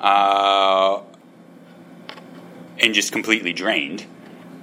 [0.00, 1.00] uh,
[2.78, 4.06] and just completely drained,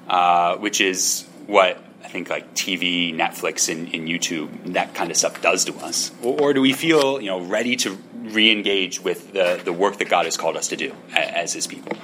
[0.08, 5.18] uh, which is what I think like TV, Netflix, and, and YouTube, that kind of
[5.18, 9.34] stuff does to us, or, or do we feel you know ready to re-engage with
[9.34, 11.98] the the work that God has called us to do a- as His people?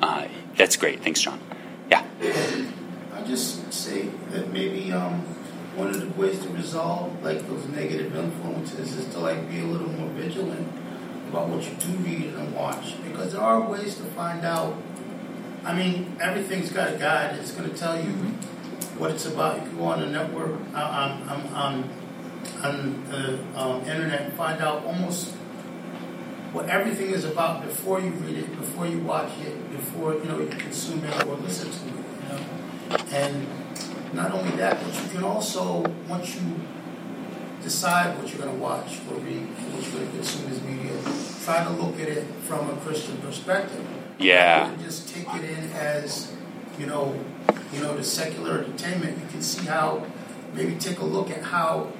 [0.00, 1.02] Uh, that's great.
[1.02, 1.40] Thanks, John.
[1.90, 2.04] Yeah.
[3.14, 5.20] I just say that maybe um,
[5.76, 9.64] one of the ways to resolve like those negative influences is to like be a
[9.64, 10.68] little more vigilant
[11.28, 14.76] about what you do read and watch because there are ways to find out.
[15.64, 17.36] I mean, everything's got a guide.
[17.38, 18.34] It's going to tell you
[19.00, 19.56] what it's about.
[19.56, 21.90] You can go on the network, uh, on, on, on,
[22.62, 25.34] on the um, internet, and find out almost
[26.52, 30.38] what everything is about before you read it, before you watch it, before you know
[30.38, 32.04] you consume it or listen to it.
[32.22, 32.96] You know?
[33.12, 33.46] And
[34.12, 36.60] not only that, but you can also, once you
[37.62, 40.92] decide what you're going to watch or read, what you're going to consume as media,
[41.44, 43.86] try to look at it from a Christian perspective.
[44.18, 44.74] Yeah.
[44.82, 46.32] Just take it in as,
[46.78, 47.14] you know,
[47.72, 49.18] you know, the secular entertainment.
[49.18, 50.06] You can see how,
[50.54, 51.92] maybe take a look at how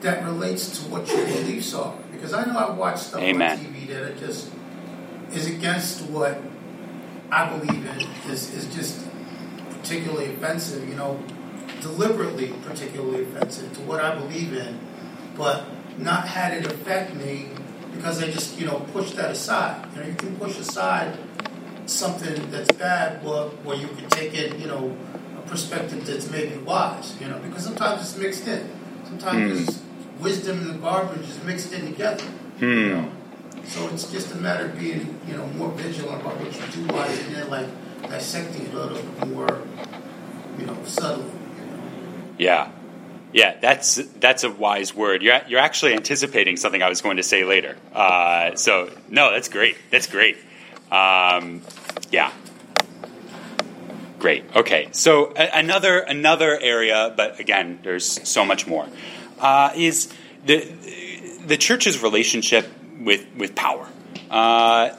[0.00, 1.96] that relates to what your beliefs are.
[2.12, 3.58] Because I know I've watched stuff Amen.
[3.58, 4.50] on TV that just
[5.32, 6.40] is against what
[7.30, 8.30] I believe in.
[8.30, 9.06] Is is just
[9.70, 10.88] particularly offensive.
[10.88, 11.22] You know,
[11.80, 14.78] deliberately particularly offensive to what I believe in,
[15.36, 15.64] but
[15.98, 17.48] not had it affect me
[17.92, 19.88] because I just you know pushed that aside.
[19.94, 21.18] You know, you can push aside
[21.90, 24.96] something that's bad, well, where you can take it, you know,
[25.38, 27.20] a perspective that's maybe wise.
[27.20, 28.68] You know, because sometimes it's mixed in.
[29.04, 29.82] Sometimes it's
[30.20, 32.24] wisdom and garbage is mixed in together.
[32.60, 33.12] You know?
[33.64, 36.92] So it's just a matter of being, you know, more vigilant about what you do
[36.92, 37.68] watch and then like
[38.02, 39.62] dissecting it a little bit more,
[40.58, 41.24] you know, subtly.
[41.24, 42.34] You know?
[42.38, 42.72] Yeah.
[43.32, 45.22] Yeah, that's that's a wise word.
[45.22, 47.76] You're you're actually anticipating something I was going to say later.
[47.92, 49.76] Uh, so no, that's great.
[49.90, 50.36] That's great.
[50.90, 51.62] Um,
[52.10, 52.32] yeah,
[54.18, 54.44] great.
[54.54, 58.86] Okay, so a- another another area, but again, there's so much more.
[59.38, 60.12] Uh, is
[60.44, 60.70] the
[61.46, 62.68] the church's relationship
[63.00, 63.88] with with power?
[64.30, 64.90] Uh,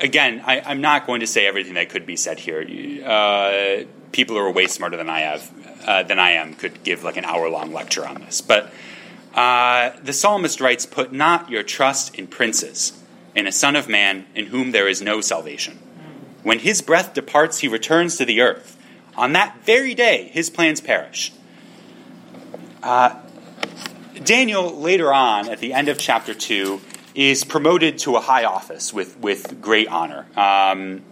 [0.00, 2.60] again, I, I'm not going to say everything that could be said here.
[3.04, 7.04] Uh, people who are way smarter than I have uh, than I am could give
[7.04, 8.72] like an hour long lecture on this, but.
[9.34, 13.00] Uh, the psalmist writes, Put not your trust in princes,
[13.36, 15.78] in a son of man in whom there is no salvation.
[16.48, 18.78] When his breath departs, he returns to the earth.
[19.18, 21.30] On that very day, his plans perish.
[22.82, 23.16] Uh,
[24.24, 26.80] Daniel, later on, at the end of chapter 2,
[27.14, 30.24] is promoted to a high office with, with great honor.
[30.38, 31.02] Um,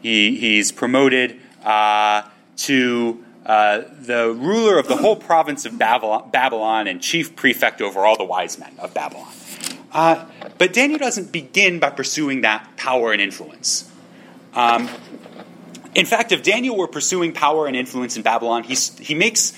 [0.00, 2.22] he, he's promoted uh,
[2.56, 8.06] to uh, the ruler of the whole province of Babylon, Babylon and chief prefect over
[8.06, 9.34] all the wise men of Babylon.
[9.92, 10.24] Uh,
[10.56, 13.91] but Daniel doesn't begin by pursuing that power and influence.
[14.54, 14.88] Um,
[15.94, 19.52] in fact, if Daniel were pursuing power and influence in Babylon, he's, he makes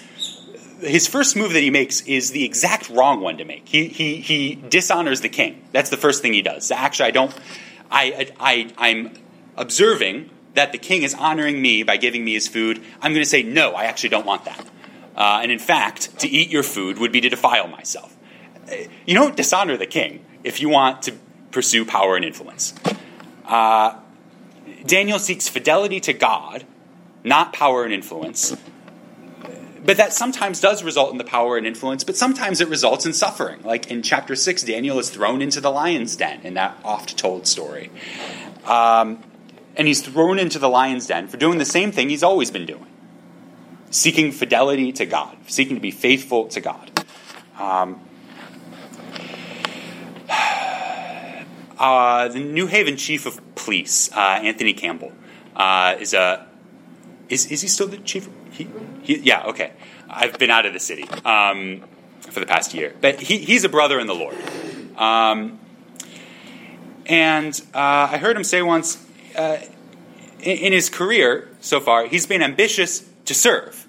[0.80, 3.68] his first move that he makes is the exact wrong one to make.
[3.68, 5.64] He, he, he dishonors the king.
[5.72, 6.70] That's the first thing he does.
[6.70, 7.34] Actually, I don't.
[7.90, 9.12] I, I, I'm
[9.56, 12.82] observing that the king is honoring me by giving me his food.
[13.00, 13.72] I'm going to say no.
[13.72, 14.66] I actually don't want that.
[15.16, 18.16] Uh, and in fact, to eat your food would be to defile myself.
[19.06, 21.12] You don't dishonor the king if you want to
[21.50, 22.74] pursue power and influence.
[23.44, 24.00] Uh,
[24.86, 26.64] Daniel seeks fidelity to God,
[27.22, 28.56] not power and influence.
[29.84, 33.12] But that sometimes does result in the power and influence, but sometimes it results in
[33.12, 33.62] suffering.
[33.62, 37.46] Like in chapter 6, Daniel is thrown into the lion's den in that oft told
[37.46, 37.90] story.
[38.64, 39.22] Um,
[39.76, 42.64] and he's thrown into the lion's den for doing the same thing he's always been
[42.64, 42.86] doing
[43.94, 47.06] seeking fidelity to God, seeking to be faithful to God.
[47.58, 48.00] Um,
[51.78, 55.12] uh, the New Haven chief of police, uh, Anthony Campbell,
[55.56, 56.46] uh, is a
[57.28, 58.28] is is he still the chief?
[58.52, 58.68] He,
[59.02, 59.72] he, yeah, okay.
[60.08, 61.82] I've been out of the city um,
[62.20, 64.36] for the past year, but he, he's a brother in the Lord.
[64.96, 65.58] Um,
[67.06, 69.04] and uh, I heard him say once,
[69.36, 69.58] uh,
[70.40, 73.86] in, in his career so far, he's been ambitious to serve,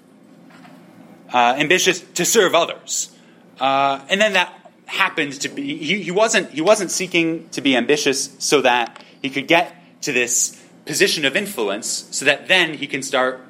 [1.32, 3.14] uh, ambitious to serve others,
[3.60, 8.34] and then that happened to be he, he wasn't he wasn't seeking to be ambitious
[8.38, 13.02] so that he could get to this position of influence, so that then he can
[13.02, 13.40] start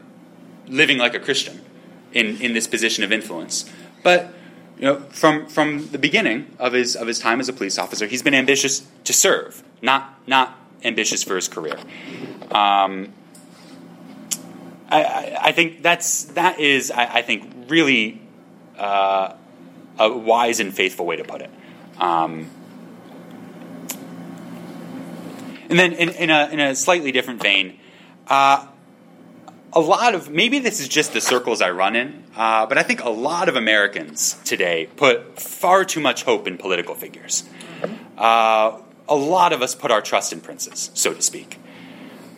[0.67, 1.61] living like a Christian
[2.13, 3.71] in, in this position of influence.
[4.03, 4.33] But
[4.79, 8.07] you know, from from the beginning of his of his time as a police officer,
[8.07, 11.79] he's been ambitious to serve, not not ambitious for his career.
[12.51, 13.13] Um,
[14.89, 18.21] I, I, I think that's that is I, I think really
[18.79, 19.35] uh,
[19.99, 21.51] a wise and faithful way to put it.
[21.99, 22.51] Um,
[25.69, 27.79] and then in, in, a, in a slightly different vein,
[28.29, 28.67] uh,
[29.73, 32.83] a lot of maybe this is just the circles I run in, uh, but I
[32.83, 37.45] think a lot of Americans today put far too much hope in political figures.
[38.17, 41.59] Uh, a lot of us put our trust in princes, so to speak.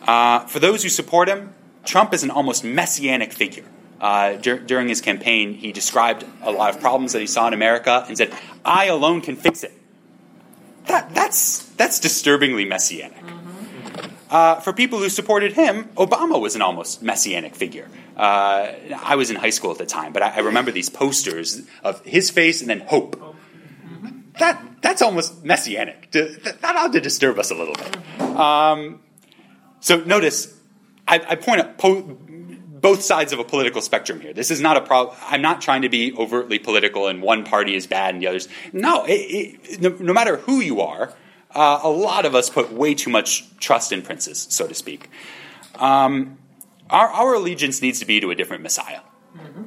[0.02, 1.54] Uh, for those who support him,
[1.84, 3.64] Trump is an almost messianic figure.
[4.00, 7.54] Uh, dur- during his campaign, he described a lot of problems that he saw in
[7.54, 8.32] America and said,
[8.64, 9.72] "I alone can fix it."
[10.86, 13.24] That, that's that's disturbingly messianic.
[14.30, 17.88] Uh, for people who supported him, Obama was an almost messianic figure.
[18.16, 18.72] Uh,
[19.02, 22.04] I was in high school at the time, but I, I remember these posters of
[22.04, 23.36] his face and then hope.
[24.38, 26.10] That that's almost messianic.
[26.12, 27.96] That, that ought to disturb us a little bit.
[28.36, 29.00] Um,
[29.80, 30.54] so notice,
[31.06, 32.18] I, I point out po-
[32.80, 34.32] both sides of a political spectrum here.
[34.32, 35.16] This is not a problem.
[35.22, 38.48] I'm not trying to be overtly political and one party is bad and the others.
[38.72, 41.12] No, it, it, no, no, matter who you are,
[41.54, 45.10] uh, a lot of us put way too much trust in princes, so to speak.
[45.76, 46.38] Um,
[46.90, 49.00] our, our, allegiance needs to be to a different Messiah.
[49.36, 49.62] Mm-hmm.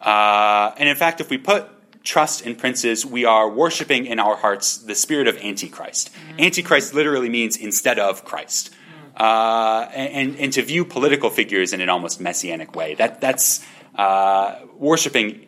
[0.00, 1.68] Uh, and in fact, if we put
[2.02, 6.12] trust in princes, we are worshiping in our hearts the spirit of Antichrist.
[6.12, 6.40] Mm-hmm.
[6.40, 8.74] Antichrist literally means instead of Christ.
[9.20, 12.94] Uh, and, and, to view political figures in an almost messianic way.
[12.94, 13.62] That, that's
[13.94, 15.46] uh, worshiping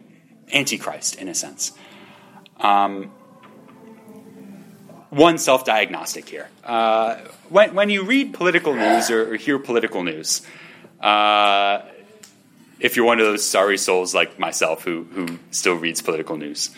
[0.52, 1.72] Antichrist in a sense.
[2.60, 3.10] Um,
[5.08, 6.50] one self diagnostic here.
[6.62, 7.16] Uh,
[7.48, 10.42] when, when you read political news or, or hear political news,
[11.00, 11.80] uh,
[12.78, 16.72] if you're one of those sorry souls like myself who, who still reads political news,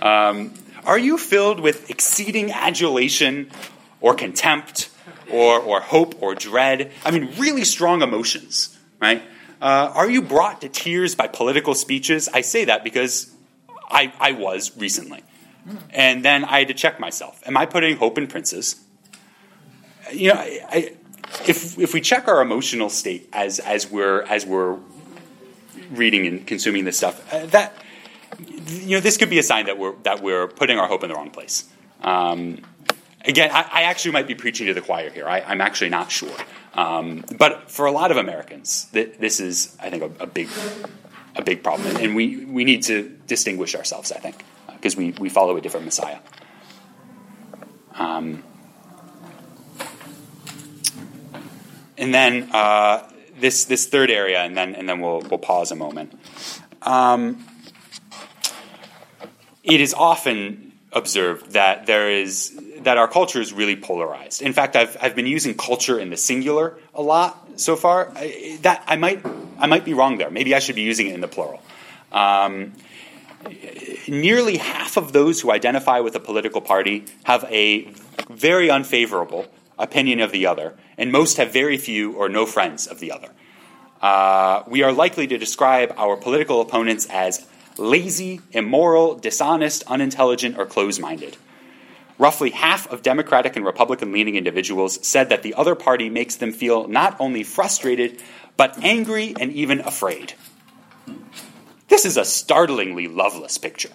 [0.00, 0.52] um,
[0.84, 3.48] are you filled with exceeding adulation
[4.00, 4.88] or contempt
[5.30, 6.92] or, or hope or dread.
[7.04, 9.22] I mean, really strong emotions, right?
[9.60, 12.28] Uh, are you brought to tears by political speeches?
[12.32, 13.32] I say that because
[13.88, 15.22] I, I was recently.
[15.90, 17.40] And then I had to check myself.
[17.46, 18.80] Am I putting hope in princes?
[20.12, 20.94] You know, I,
[21.46, 24.78] if, if we check our emotional state as, as, we're, as we're
[25.92, 27.74] reading and consuming this stuff, uh, that,
[28.66, 31.10] you know, this could be a sign that we're, that we're putting our hope in
[31.10, 31.68] the wrong place.
[32.02, 32.58] Um,
[33.24, 35.26] again, I, I, actually might be preaching to the choir here.
[35.28, 36.36] I, am actually not sure.
[36.74, 40.48] Um, but for a lot of Americans, th- this is, I think, a, a, big,
[41.36, 44.12] a big problem, and we, we need to distinguish ourselves.
[44.12, 44.42] I think
[44.82, 46.18] because we, we follow a different Messiah.
[47.94, 48.42] Um,
[51.96, 53.08] and then uh,
[53.38, 56.18] this this third area, and then and then we'll we'll pause a moment.
[56.82, 57.46] Um,
[59.62, 64.42] it is often observed that there is that our culture is really polarized.
[64.42, 68.12] In fact, I've, I've been using culture in the singular a lot so far.
[68.14, 69.24] I, that I might
[69.58, 70.30] I might be wrong there.
[70.30, 71.62] Maybe I should be using it in the plural.
[72.10, 72.72] Um,
[74.08, 77.88] nearly half of those who identify with a political party have a
[78.30, 79.46] very unfavorable
[79.78, 83.28] opinion of the other, and most have very few or no friends of the other.
[84.00, 87.46] Uh, we are likely to describe our political opponents as
[87.78, 91.36] lazy, immoral, dishonest, unintelligent, or close minded.
[92.22, 96.52] Roughly half of Democratic and Republican leaning individuals said that the other party makes them
[96.52, 98.22] feel not only frustrated,
[98.56, 100.34] but angry and even afraid.
[101.88, 103.90] This is a startlingly loveless picture.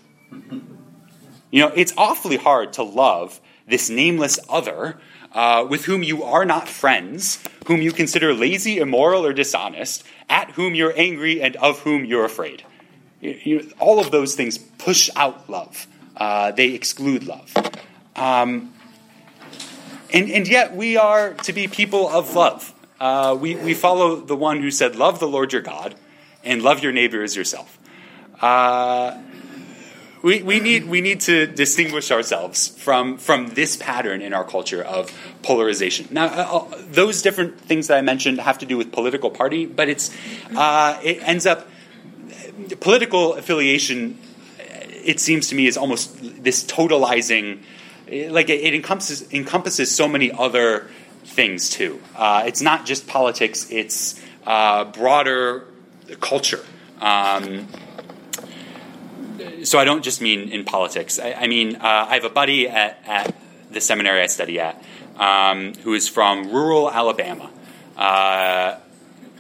[1.52, 5.00] You know, it's awfully hard to love this nameless other
[5.32, 10.52] uh, with whom you are not friends, whom you consider lazy, immoral, or dishonest, at
[10.52, 12.64] whom you're angry, and of whom you're afraid.
[13.22, 17.54] You, you, all of those things push out love, uh, they exclude love.
[18.18, 18.74] Um,
[20.12, 22.74] and, and yet we are to be people of love.
[23.00, 25.96] Uh, we, we follow the one who said, Love the Lord your God
[26.44, 27.78] and love your neighbor as yourself.
[28.42, 29.22] Uh,
[30.24, 34.84] we, we, need, we need to distinguish ourselves from, from this pattern in our culture
[34.84, 36.08] of polarization.
[36.10, 39.68] Now, uh, uh those different things that I mentioned have to do with political party,
[39.68, 40.10] but it's,
[40.56, 41.68] uh, it ends up,
[42.80, 44.18] political affiliation,
[44.58, 47.60] it seems to me, is almost this totalizing
[48.10, 50.90] like it, it, encompasses encompasses so many other
[51.24, 52.02] things too.
[52.16, 55.66] Uh, it's not just politics; it's uh, broader
[56.22, 56.64] culture.
[57.02, 57.68] Um,
[59.64, 61.20] so I don't just mean in politics.
[61.20, 63.36] I, I mean uh, I have a buddy at, at,
[63.70, 64.82] the seminary I study at
[65.18, 67.50] um, who is from rural Alabama,
[67.98, 68.78] uh,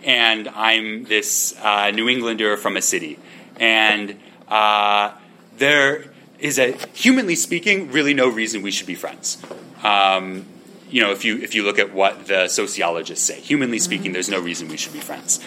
[0.03, 3.18] and I'm this uh, New Englander from a city,
[3.55, 5.13] and uh,
[5.57, 9.38] there is that humanly speaking, really no reason we should be friends.
[9.83, 10.45] Um,
[10.89, 14.29] you know, if you if you look at what the sociologists say, humanly speaking, there's
[14.29, 15.39] no reason we should be friends.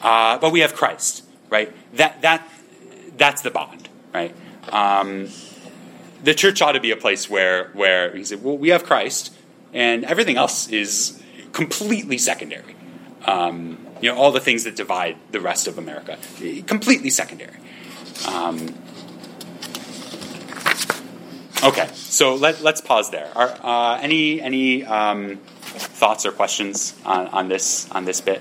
[0.00, 1.72] Uh, but we have Christ, right?
[1.96, 2.48] That that
[3.16, 4.34] that's the bond, right?
[4.72, 5.28] Um,
[6.22, 9.34] the church ought to be a place where where you say, well, we have Christ,
[9.72, 11.22] and everything else is
[11.52, 12.74] completely secondary.
[13.24, 16.18] Um, you know, all the things that divide the rest of America,
[16.66, 17.56] completely secondary.
[18.28, 18.74] Um,
[21.66, 23.28] Okay, so let, us pause there.
[23.34, 28.40] Are, uh, any any um, thoughts or questions on, on this on this bit?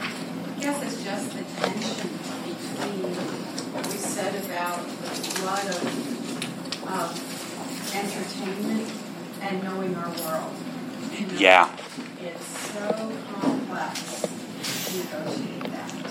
[0.00, 2.08] I guess it's just the tension
[2.48, 3.12] between
[3.74, 5.84] what we said about the flood of
[6.88, 7.12] um,
[7.94, 8.90] entertainment
[9.42, 10.54] and knowing our world.
[11.12, 11.76] You know, yeah.
[12.22, 14.26] It's so complex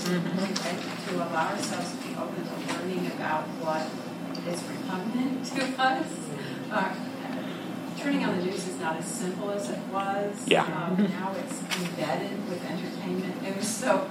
[0.06, 0.12] to.
[0.12, 1.10] Mm-hmm.
[1.10, 3.86] To allow ourselves to be open to learning about what
[4.48, 6.08] is repugnant to us,
[6.72, 6.96] uh,
[8.00, 10.48] turning on the news is not as simple as it was.
[10.48, 10.64] Yeah.
[10.64, 14.10] Um, now it's embedded with entertainment news, so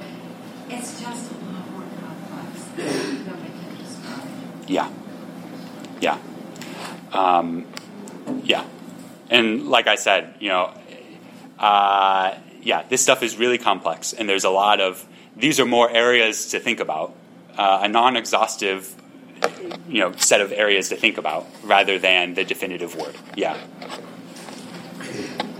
[0.68, 4.28] it's just a lot more complex than nobody can describe.
[4.68, 4.90] Yeah.
[6.00, 6.18] Yeah.
[7.12, 7.66] Um,
[8.44, 8.64] yeah.
[9.30, 10.72] And like I said, you know,
[11.58, 15.06] uh, yeah, this stuff is really complex, and there's a lot of
[15.36, 17.14] these are more areas to think about,
[17.58, 18.94] uh, a non-exhaustive,
[19.88, 23.14] you know, set of areas to think about rather than the definitive word.
[23.36, 23.56] Yeah.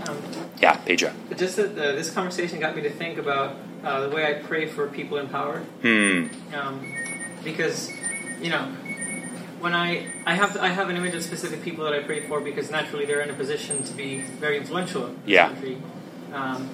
[0.07, 0.17] Um,
[0.61, 1.11] Yeah, Pedro.
[1.35, 4.65] just that uh, this conversation got me to think about uh, the way I pray
[4.67, 5.59] for people in power.
[5.81, 6.27] Hmm.
[6.53, 6.81] um,
[7.43, 7.91] because
[8.41, 8.63] you know
[9.59, 12.39] when I I have I have an image of specific people that I pray for
[12.41, 15.47] because naturally they're in a position to be very influential in the Yeah.
[15.49, 15.77] country.
[16.33, 16.69] Um,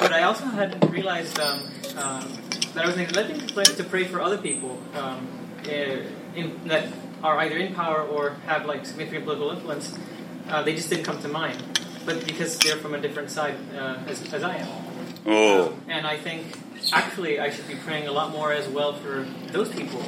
[0.00, 1.60] but I also hadn't realized um,
[1.96, 2.32] um,
[2.74, 5.28] that I was neglecting to pray, to pray for other people um,
[5.68, 6.88] eh, in, that
[7.22, 9.96] are either in power or have like significant political influence.
[10.48, 11.62] Uh, they just didn't come to mind,
[12.06, 14.68] but because they're from a different side uh, as, as I am.
[15.26, 15.74] Oh.
[15.86, 16.46] And I think
[16.92, 20.02] actually I should be praying a lot more as well for those people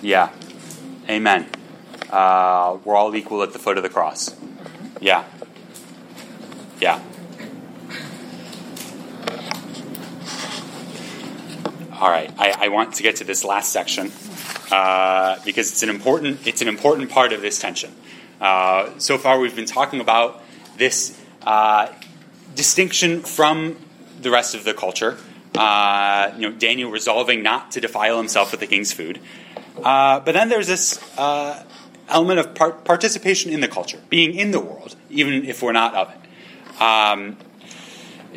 [0.01, 0.29] Yeah.
[1.09, 1.47] Amen.
[2.09, 4.35] Uh, we're all equal at the foot of the cross.
[5.01, 5.23] Yeah.
[6.79, 7.01] Yeah.
[11.99, 12.33] All right.
[12.37, 14.09] I, I want to get to this last section
[14.71, 17.93] uh, because it's an important it's an important part of this tension.
[18.39, 20.41] Uh, so far, we've been talking about
[20.77, 21.91] this uh,
[22.55, 23.75] distinction from
[24.21, 25.17] the rest of the culture.
[25.57, 29.19] Uh, you know, Daniel resolving not to defile himself with the king's food.
[29.83, 31.61] Uh, but then there's this uh,
[32.07, 35.93] element of par- participation in the culture, being in the world, even if we're not
[35.95, 36.81] of it.
[36.81, 37.35] Um,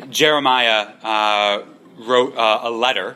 [0.09, 1.63] Jeremiah
[1.97, 3.15] wrote a letter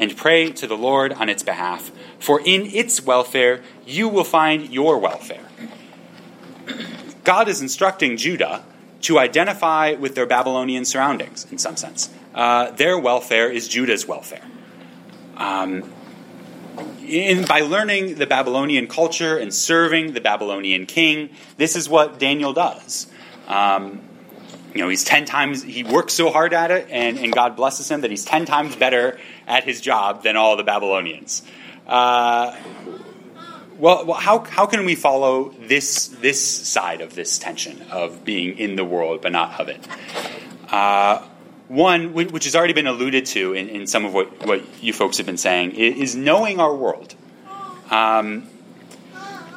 [0.00, 4.70] and pray to the Lord on its behalf, for in its welfare you will find
[4.70, 5.46] your welfare.
[7.22, 8.64] God is instructing Judah
[9.02, 12.08] to identify with their Babylonian surroundings, in some sense.
[12.34, 14.44] Uh, their welfare is Judah's welfare.
[15.36, 15.92] Um,
[17.06, 21.28] in, by learning the Babylonian culture and serving the Babylonian king,
[21.58, 23.06] this is what Daniel does.
[23.48, 24.00] Um,
[24.74, 27.90] you know, he's 10 times, he works so hard at it, and, and God blesses
[27.90, 31.42] him that he's 10 times better at his job than all the Babylonians.
[31.86, 32.56] Uh,
[33.78, 38.58] well, well how, how can we follow this, this side of this tension of being
[38.58, 39.86] in the world but not of it?
[40.70, 41.26] Uh,
[41.66, 45.16] one, which has already been alluded to in, in some of what, what you folks
[45.18, 47.14] have been saying, is knowing our world.
[47.90, 48.48] Um,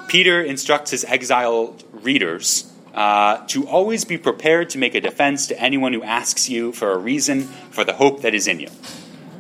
[0.08, 5.60] Peter instructs his exiled readers uh, to always be prepared to make a defense to
[5.60, 8.70] anyone who asks you for a reason for the hope that is in you.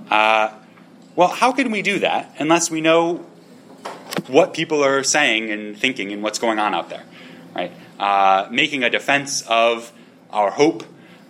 [0.09, 0.51] Uh,
[1.15, 3.25] well, how can we do that unless we know
[4.27, 7.03] what people are saying and thinking and what's going on out there,
[7.55, 7.71] right?
[7.99, 9.91] Uh, making a defense of
[10.31, 10.83] our hope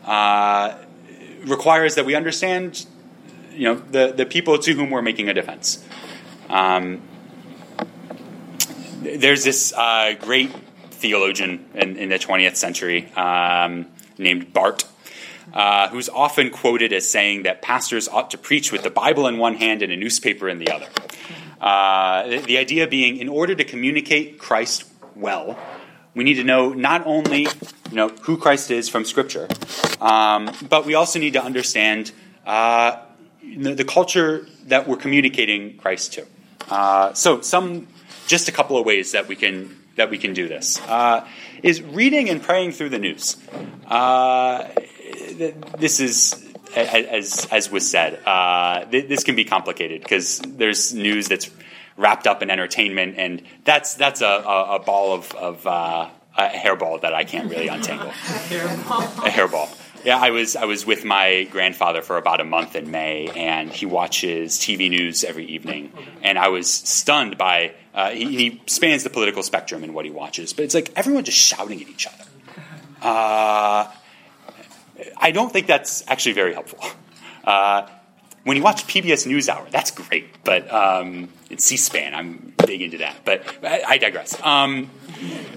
[0.05, 0.77] uh,
[1.43, 2.85] requires that we understand,
[3.51, 5.85] you know, the, the people to whom we're making a defense.
[6.49, 7.01] Um,
[9.01, 10.51] there's this uh, great
[11.03, 13.85] theologian in, in, the 20th century um,
[14.17, 14.89] named Barth,
[15.53, 19.37] uh, who's often quoted as saying that pastors ought to preach with the Bible in
[19.37, 20.87] one hand and a newspaper in the other.
[21.59, 25.59] Uh, the idea being, in order to communicate Christ well,
[26.15, 29.49] we need to know not only you know who Christ is from Scripture,
[29.99, 32.11] um, but we also need to understand
[32.45, 32.97] uh,
[33.41, 36.25] the, the, culture that we're communicating Christ to.
[36.69, 37.87] Uh, so, some
[38.27, 41.27] just a couple of ways that we can that we can do this uh,
[41.61, 43.37] is reading and praying through the news.
[43.87, 44.67] Uh,
[45.77, 51.49] this is as as was said, uh, this can be complicated because there's news that's
[51.97, 56.47] wrapped up in entertainment, and that's that's a, a, a ball of, of uh, a
[56.47, 58.07] hairball that I can't really untangle.
[58.09, 59.25] a hairball.
[59.25, 59.82] A hairball.
[60.03, 63.71] Yeah, I was I was with my grandfather for about a month in May, and
[63.71, 69.03] he watches TV news every evening, and I was stunned by uh, he, he, spans
[69.03, 72.07] the political spectrum in what he watches, but it's like everyone just shouting at each
[72.07, 72.25] other.
[73.01, 73.91] Uh,
[75.17, 76.79] I don't think that's actually very helpful.
[77.43, 77.87] Uh,
[78.43, 82.13] when you watch PBS NewsHour, that's great, but um, it's C-SPAN.
[82.13, 84.41] I'm big into that, but I, I digress.
[84.41, 84.89] Um,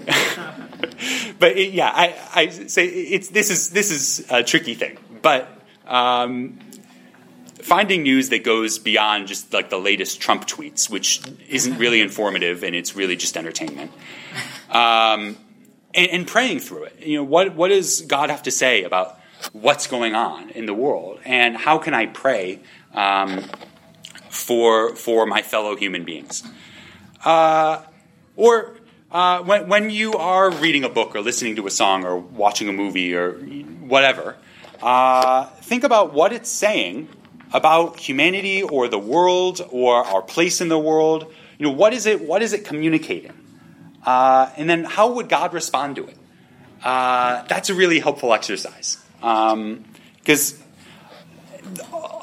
[1.39, 5.49] but it, yeah, I, I, say it's this is this is a tricky thing, but
[5.85, 6.59] um,
[7.61, 12.63] finding news that goes beyond just like the latest Trump tweets, which isn't really informative
[12.63, 13.91] and it's really just entertainment.
[14.69, 15.37] Um,
[15.93, 16.99] and, and, praying through it.
[16.99, 19.19] You know, what what does God have to say about
[19.51, 22.59] what's going on in the world, and how can I pray
[22.93, 23.43] um,
[24.29, 26.43] for for my fellow human beings?
[27.23, 27.81] Uh,
[28.35, 28.76] or
[29.11, 32.67] uh, when, when you are reading a book or listening to a song or watching
[32.67, 34.35] a movie or whatever,
[34.81, 37.09] uh, think about what it's saying
[37.53, 41.33] about humanity or the world or our place in the world.
[41.57, 42.21] You know, what is it?
[42.21, 43.33] What is it communicating?
[44.05, 46.17] Uh, and then how would God respond to it?
[46.83, 50.61] Uh, that's a really helpful exercise because um,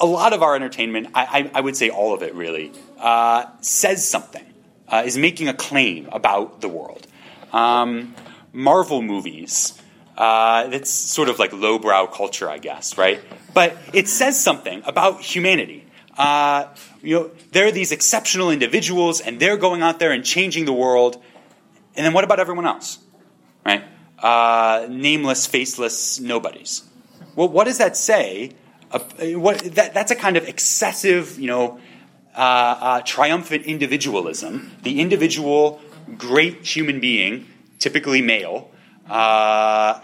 [0.00, 3.46] a lot of our entertainment, I, I, I, would say all of it really, uh,
[3.60, 4.44] says something,
[4.88, 7.06] uh, is making a claim about the world.
[7.52, 8.14] Um,
[8.52, 9.80] Marvel movies,
[10.16, 13.20] uh, it's sort of like lowbrow culture, I guess, right?
[13.52, 15.86] But it says something about humanity.
[16.16, 16.66] Uh,
[17.02, 20.72] you know, there are these exceptional individuals, and they're going out there and changing the
[20.72, 21.20] world.
[21.96, 22.98] And then what about everyone else,
[23.64, 23.84] right?
[24.24, 26.82] uh, nameless, faceless nobodies.
[27.36, 28.52] Well, what does that say?
[28.90, 29.00] Uh,
[29.38, 31.78] what, that, that's a kind of excessive, you know,
[32.34, 34.72] uh, uh, triumphant individualism.
[34.82, 35.80] The individual,
[36.16, 37.46] great human being,
[37.78, 38.70] typically male,
[39.08, 40.00] uh,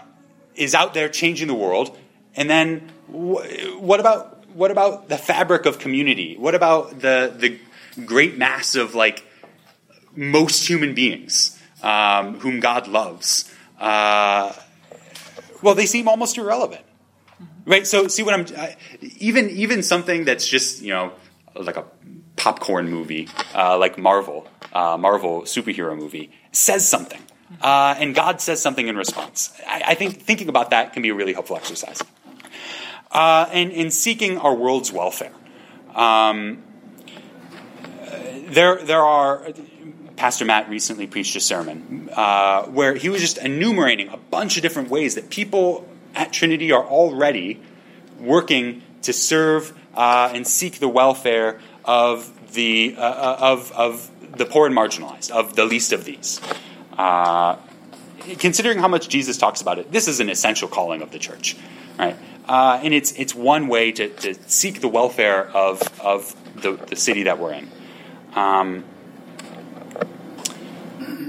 [0.55, 1.97] is out there changing the world.
[2.35, 6.35] And then, wh- what about what about the fabric of community?
[6.37, 7.59] What about the the
[8.05, 9.25] great mass of like
[10.15, 13.51] most human beings um, whom God loves?
[13.81, 14.53] uh,
[15.61, 16.81] well, they seem almost irrelevant,
[17.65, 17.85] right?
[17.85, 18.77] So, see what I'm I,
[19.17, 21.13] even even something that's just you know
[21.55, 21.85] like a
[22.41, 27.21] popcorn movie, uh, like Marvel, uh, Marvel superhero movie, says something,
[27.61, 29.53] uh, and God says something in response.
[29.67, 32.01] I, I, think thinking about that can be a really helpful exercise.
[33.11, 35.33] Uh, and in seeking our world's welfare,
[35.93, 36.63] um,
[38.47, 39.47] there there are
[40.15, 44.63] Pastor Matt recently preached a sermon uh, where he was just enumerating a bunch of
[44.63, 47.61] different ways that people at Trinity are already
[48.19, 54.67] working to serve uh, and seek the welfare of the uh, of of the poor
[54.67, 56.39] and marginalized, of the least of these.
[56.97, 57.57] Uh,
[58.39, 61.57] considering how much Jesus talks about it, this is an essential calling of the church,
[61.97, 62.15] right?
[62.47, 66.95] Uh, and it's it's one way to, to seek the welfare of of the, the
[66.95, 67.69] city that we're in.
[68.35, 68.83] Um,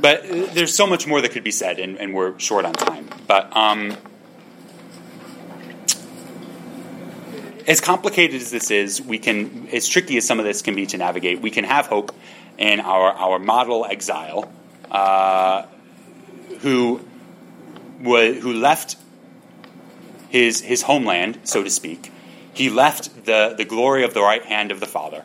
[0.00, 3.08] but there's so much more that could be said, and, and we're short on time.
[3.28, 3.96] But um,
[7.66, 10.86] as complicated as this is, we can, as tricky as some of this can be
[10.86, 12.14] to navigate, we can have hope
[12.58, 14.52] in our, our model exile
[14.90, 15.66] uh,
[16.60, 17.00] who,
[18.02, 18.96] who left
[20.28, 22.12] his, his homeland, so to speak.
[22.54, 25.24] He left the, the glory of the right hand of the Father,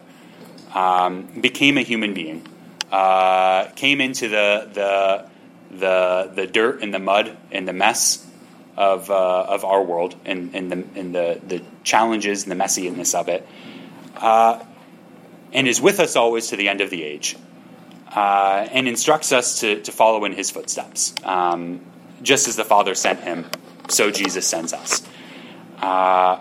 [0.74, 2.48] um, became a human being
[2.92, 8.26] uh, came into the, the, the, the dirt and the mud and the mess
[8.78, 13.16] of, uh, of our world and, and, the, and the, the challenges and the messiness
[13.16, 13.48] of it,
[14.16, 14.64] uh,
[15.52, 17.36] and is with us always to the end of the age,
[18.16, 21.14] uh, and instructs us to, to follow in his footsteps.
[21.24, 21.82] Um,
[22.22, 23.46] just as the Father sent him,
[23.90, 25.08] so Jesus sends us.
[25.80, 26.40] Uh,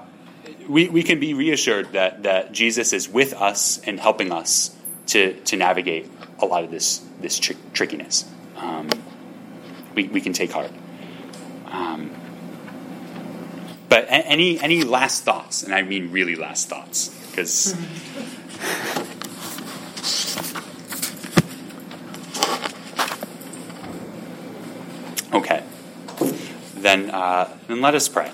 [0.68, 4.74] we, we can be reassured that, that Jesus is with us and helping us
[5.08, 8.24] to, to navigate a lot of this this tr- trickiness.
[8.56, 8.88] Um,
[9.94, 10.70] we, we can take heart.
[11.66, 12.10] Um,
[13.88, 17.74] but any any last thoughts, and I mean really last thoughts, because.
[25.36, 25.62] Okay.
[26.76, 28.30] Then, uh, then let us pray.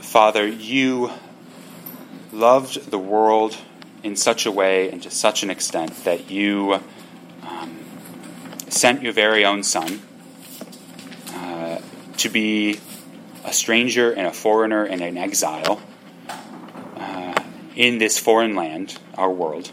[0.00, 1.10] Father, you
[2.32, 3.56] loved the world
[4.06, 6.80] in such a way and to such an extent that you
[7.42, 7.84] um,
[8.68, 10.00] sent your very own Son
[11.34, 11.78] uh,
[12.16, 12.78] to be
[13.44, 15.82] a stranger and a foreigner and an exile
[16.96, 17.42] uh,
[17.74, 19.72] in this foreign land, our world.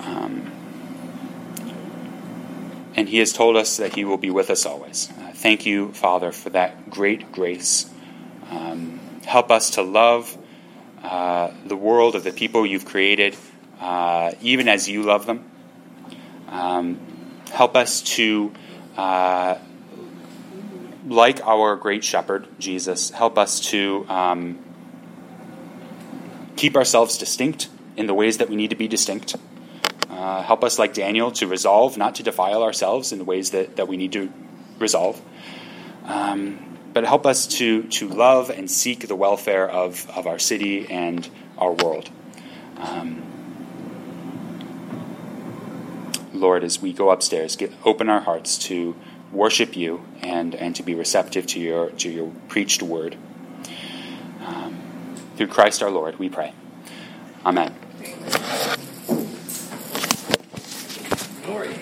[0.00, 0.50] Um,
[2.96, 5.10] and he has told us that he will be with us always.
[5.10, 7.88] Uh, thank you, Father, for that great grace.
[8.50, 10.36] Um, help us to love
[11.02, 13.36] uh, the world of the people you've created,
[13.80, 15.50] uh, even as you love them.
[16.48, 17.00] Um,
[17.50, 18.52] help us to,
[18.96, 19.56] uh,
[21.06, 24.58] like our great shepherd, Jesus, help us to um,
[26.56, 29.34] keep ourselves distinct in the ways that we need to be distinct.
[30.08, 33.76] Uh, help us, like Daniel, to resolve not to defile ourselves in the ways that,
[33.76, 34.32] that we need to
[34.78, 35.20] resolve.
[36.04, 40.90] Um, but help us to, to love and seek the welfare of, of our city
[40.90, 41.28] and
[41.58, 42.10] our world.
[42.76, 43.22] Um,
[46.32, 48.96] Lord, as we go upstairs, get, open our hearts to
[49.30, 53.16] worship you and, and to be receptive to your, to your preached word.
[54.44, 54.82] Um,
[55.36, 56.52] through Christ our Lord, we pray.
[57.46, 57.74] Amen.
[61.44, 61.74] Glory.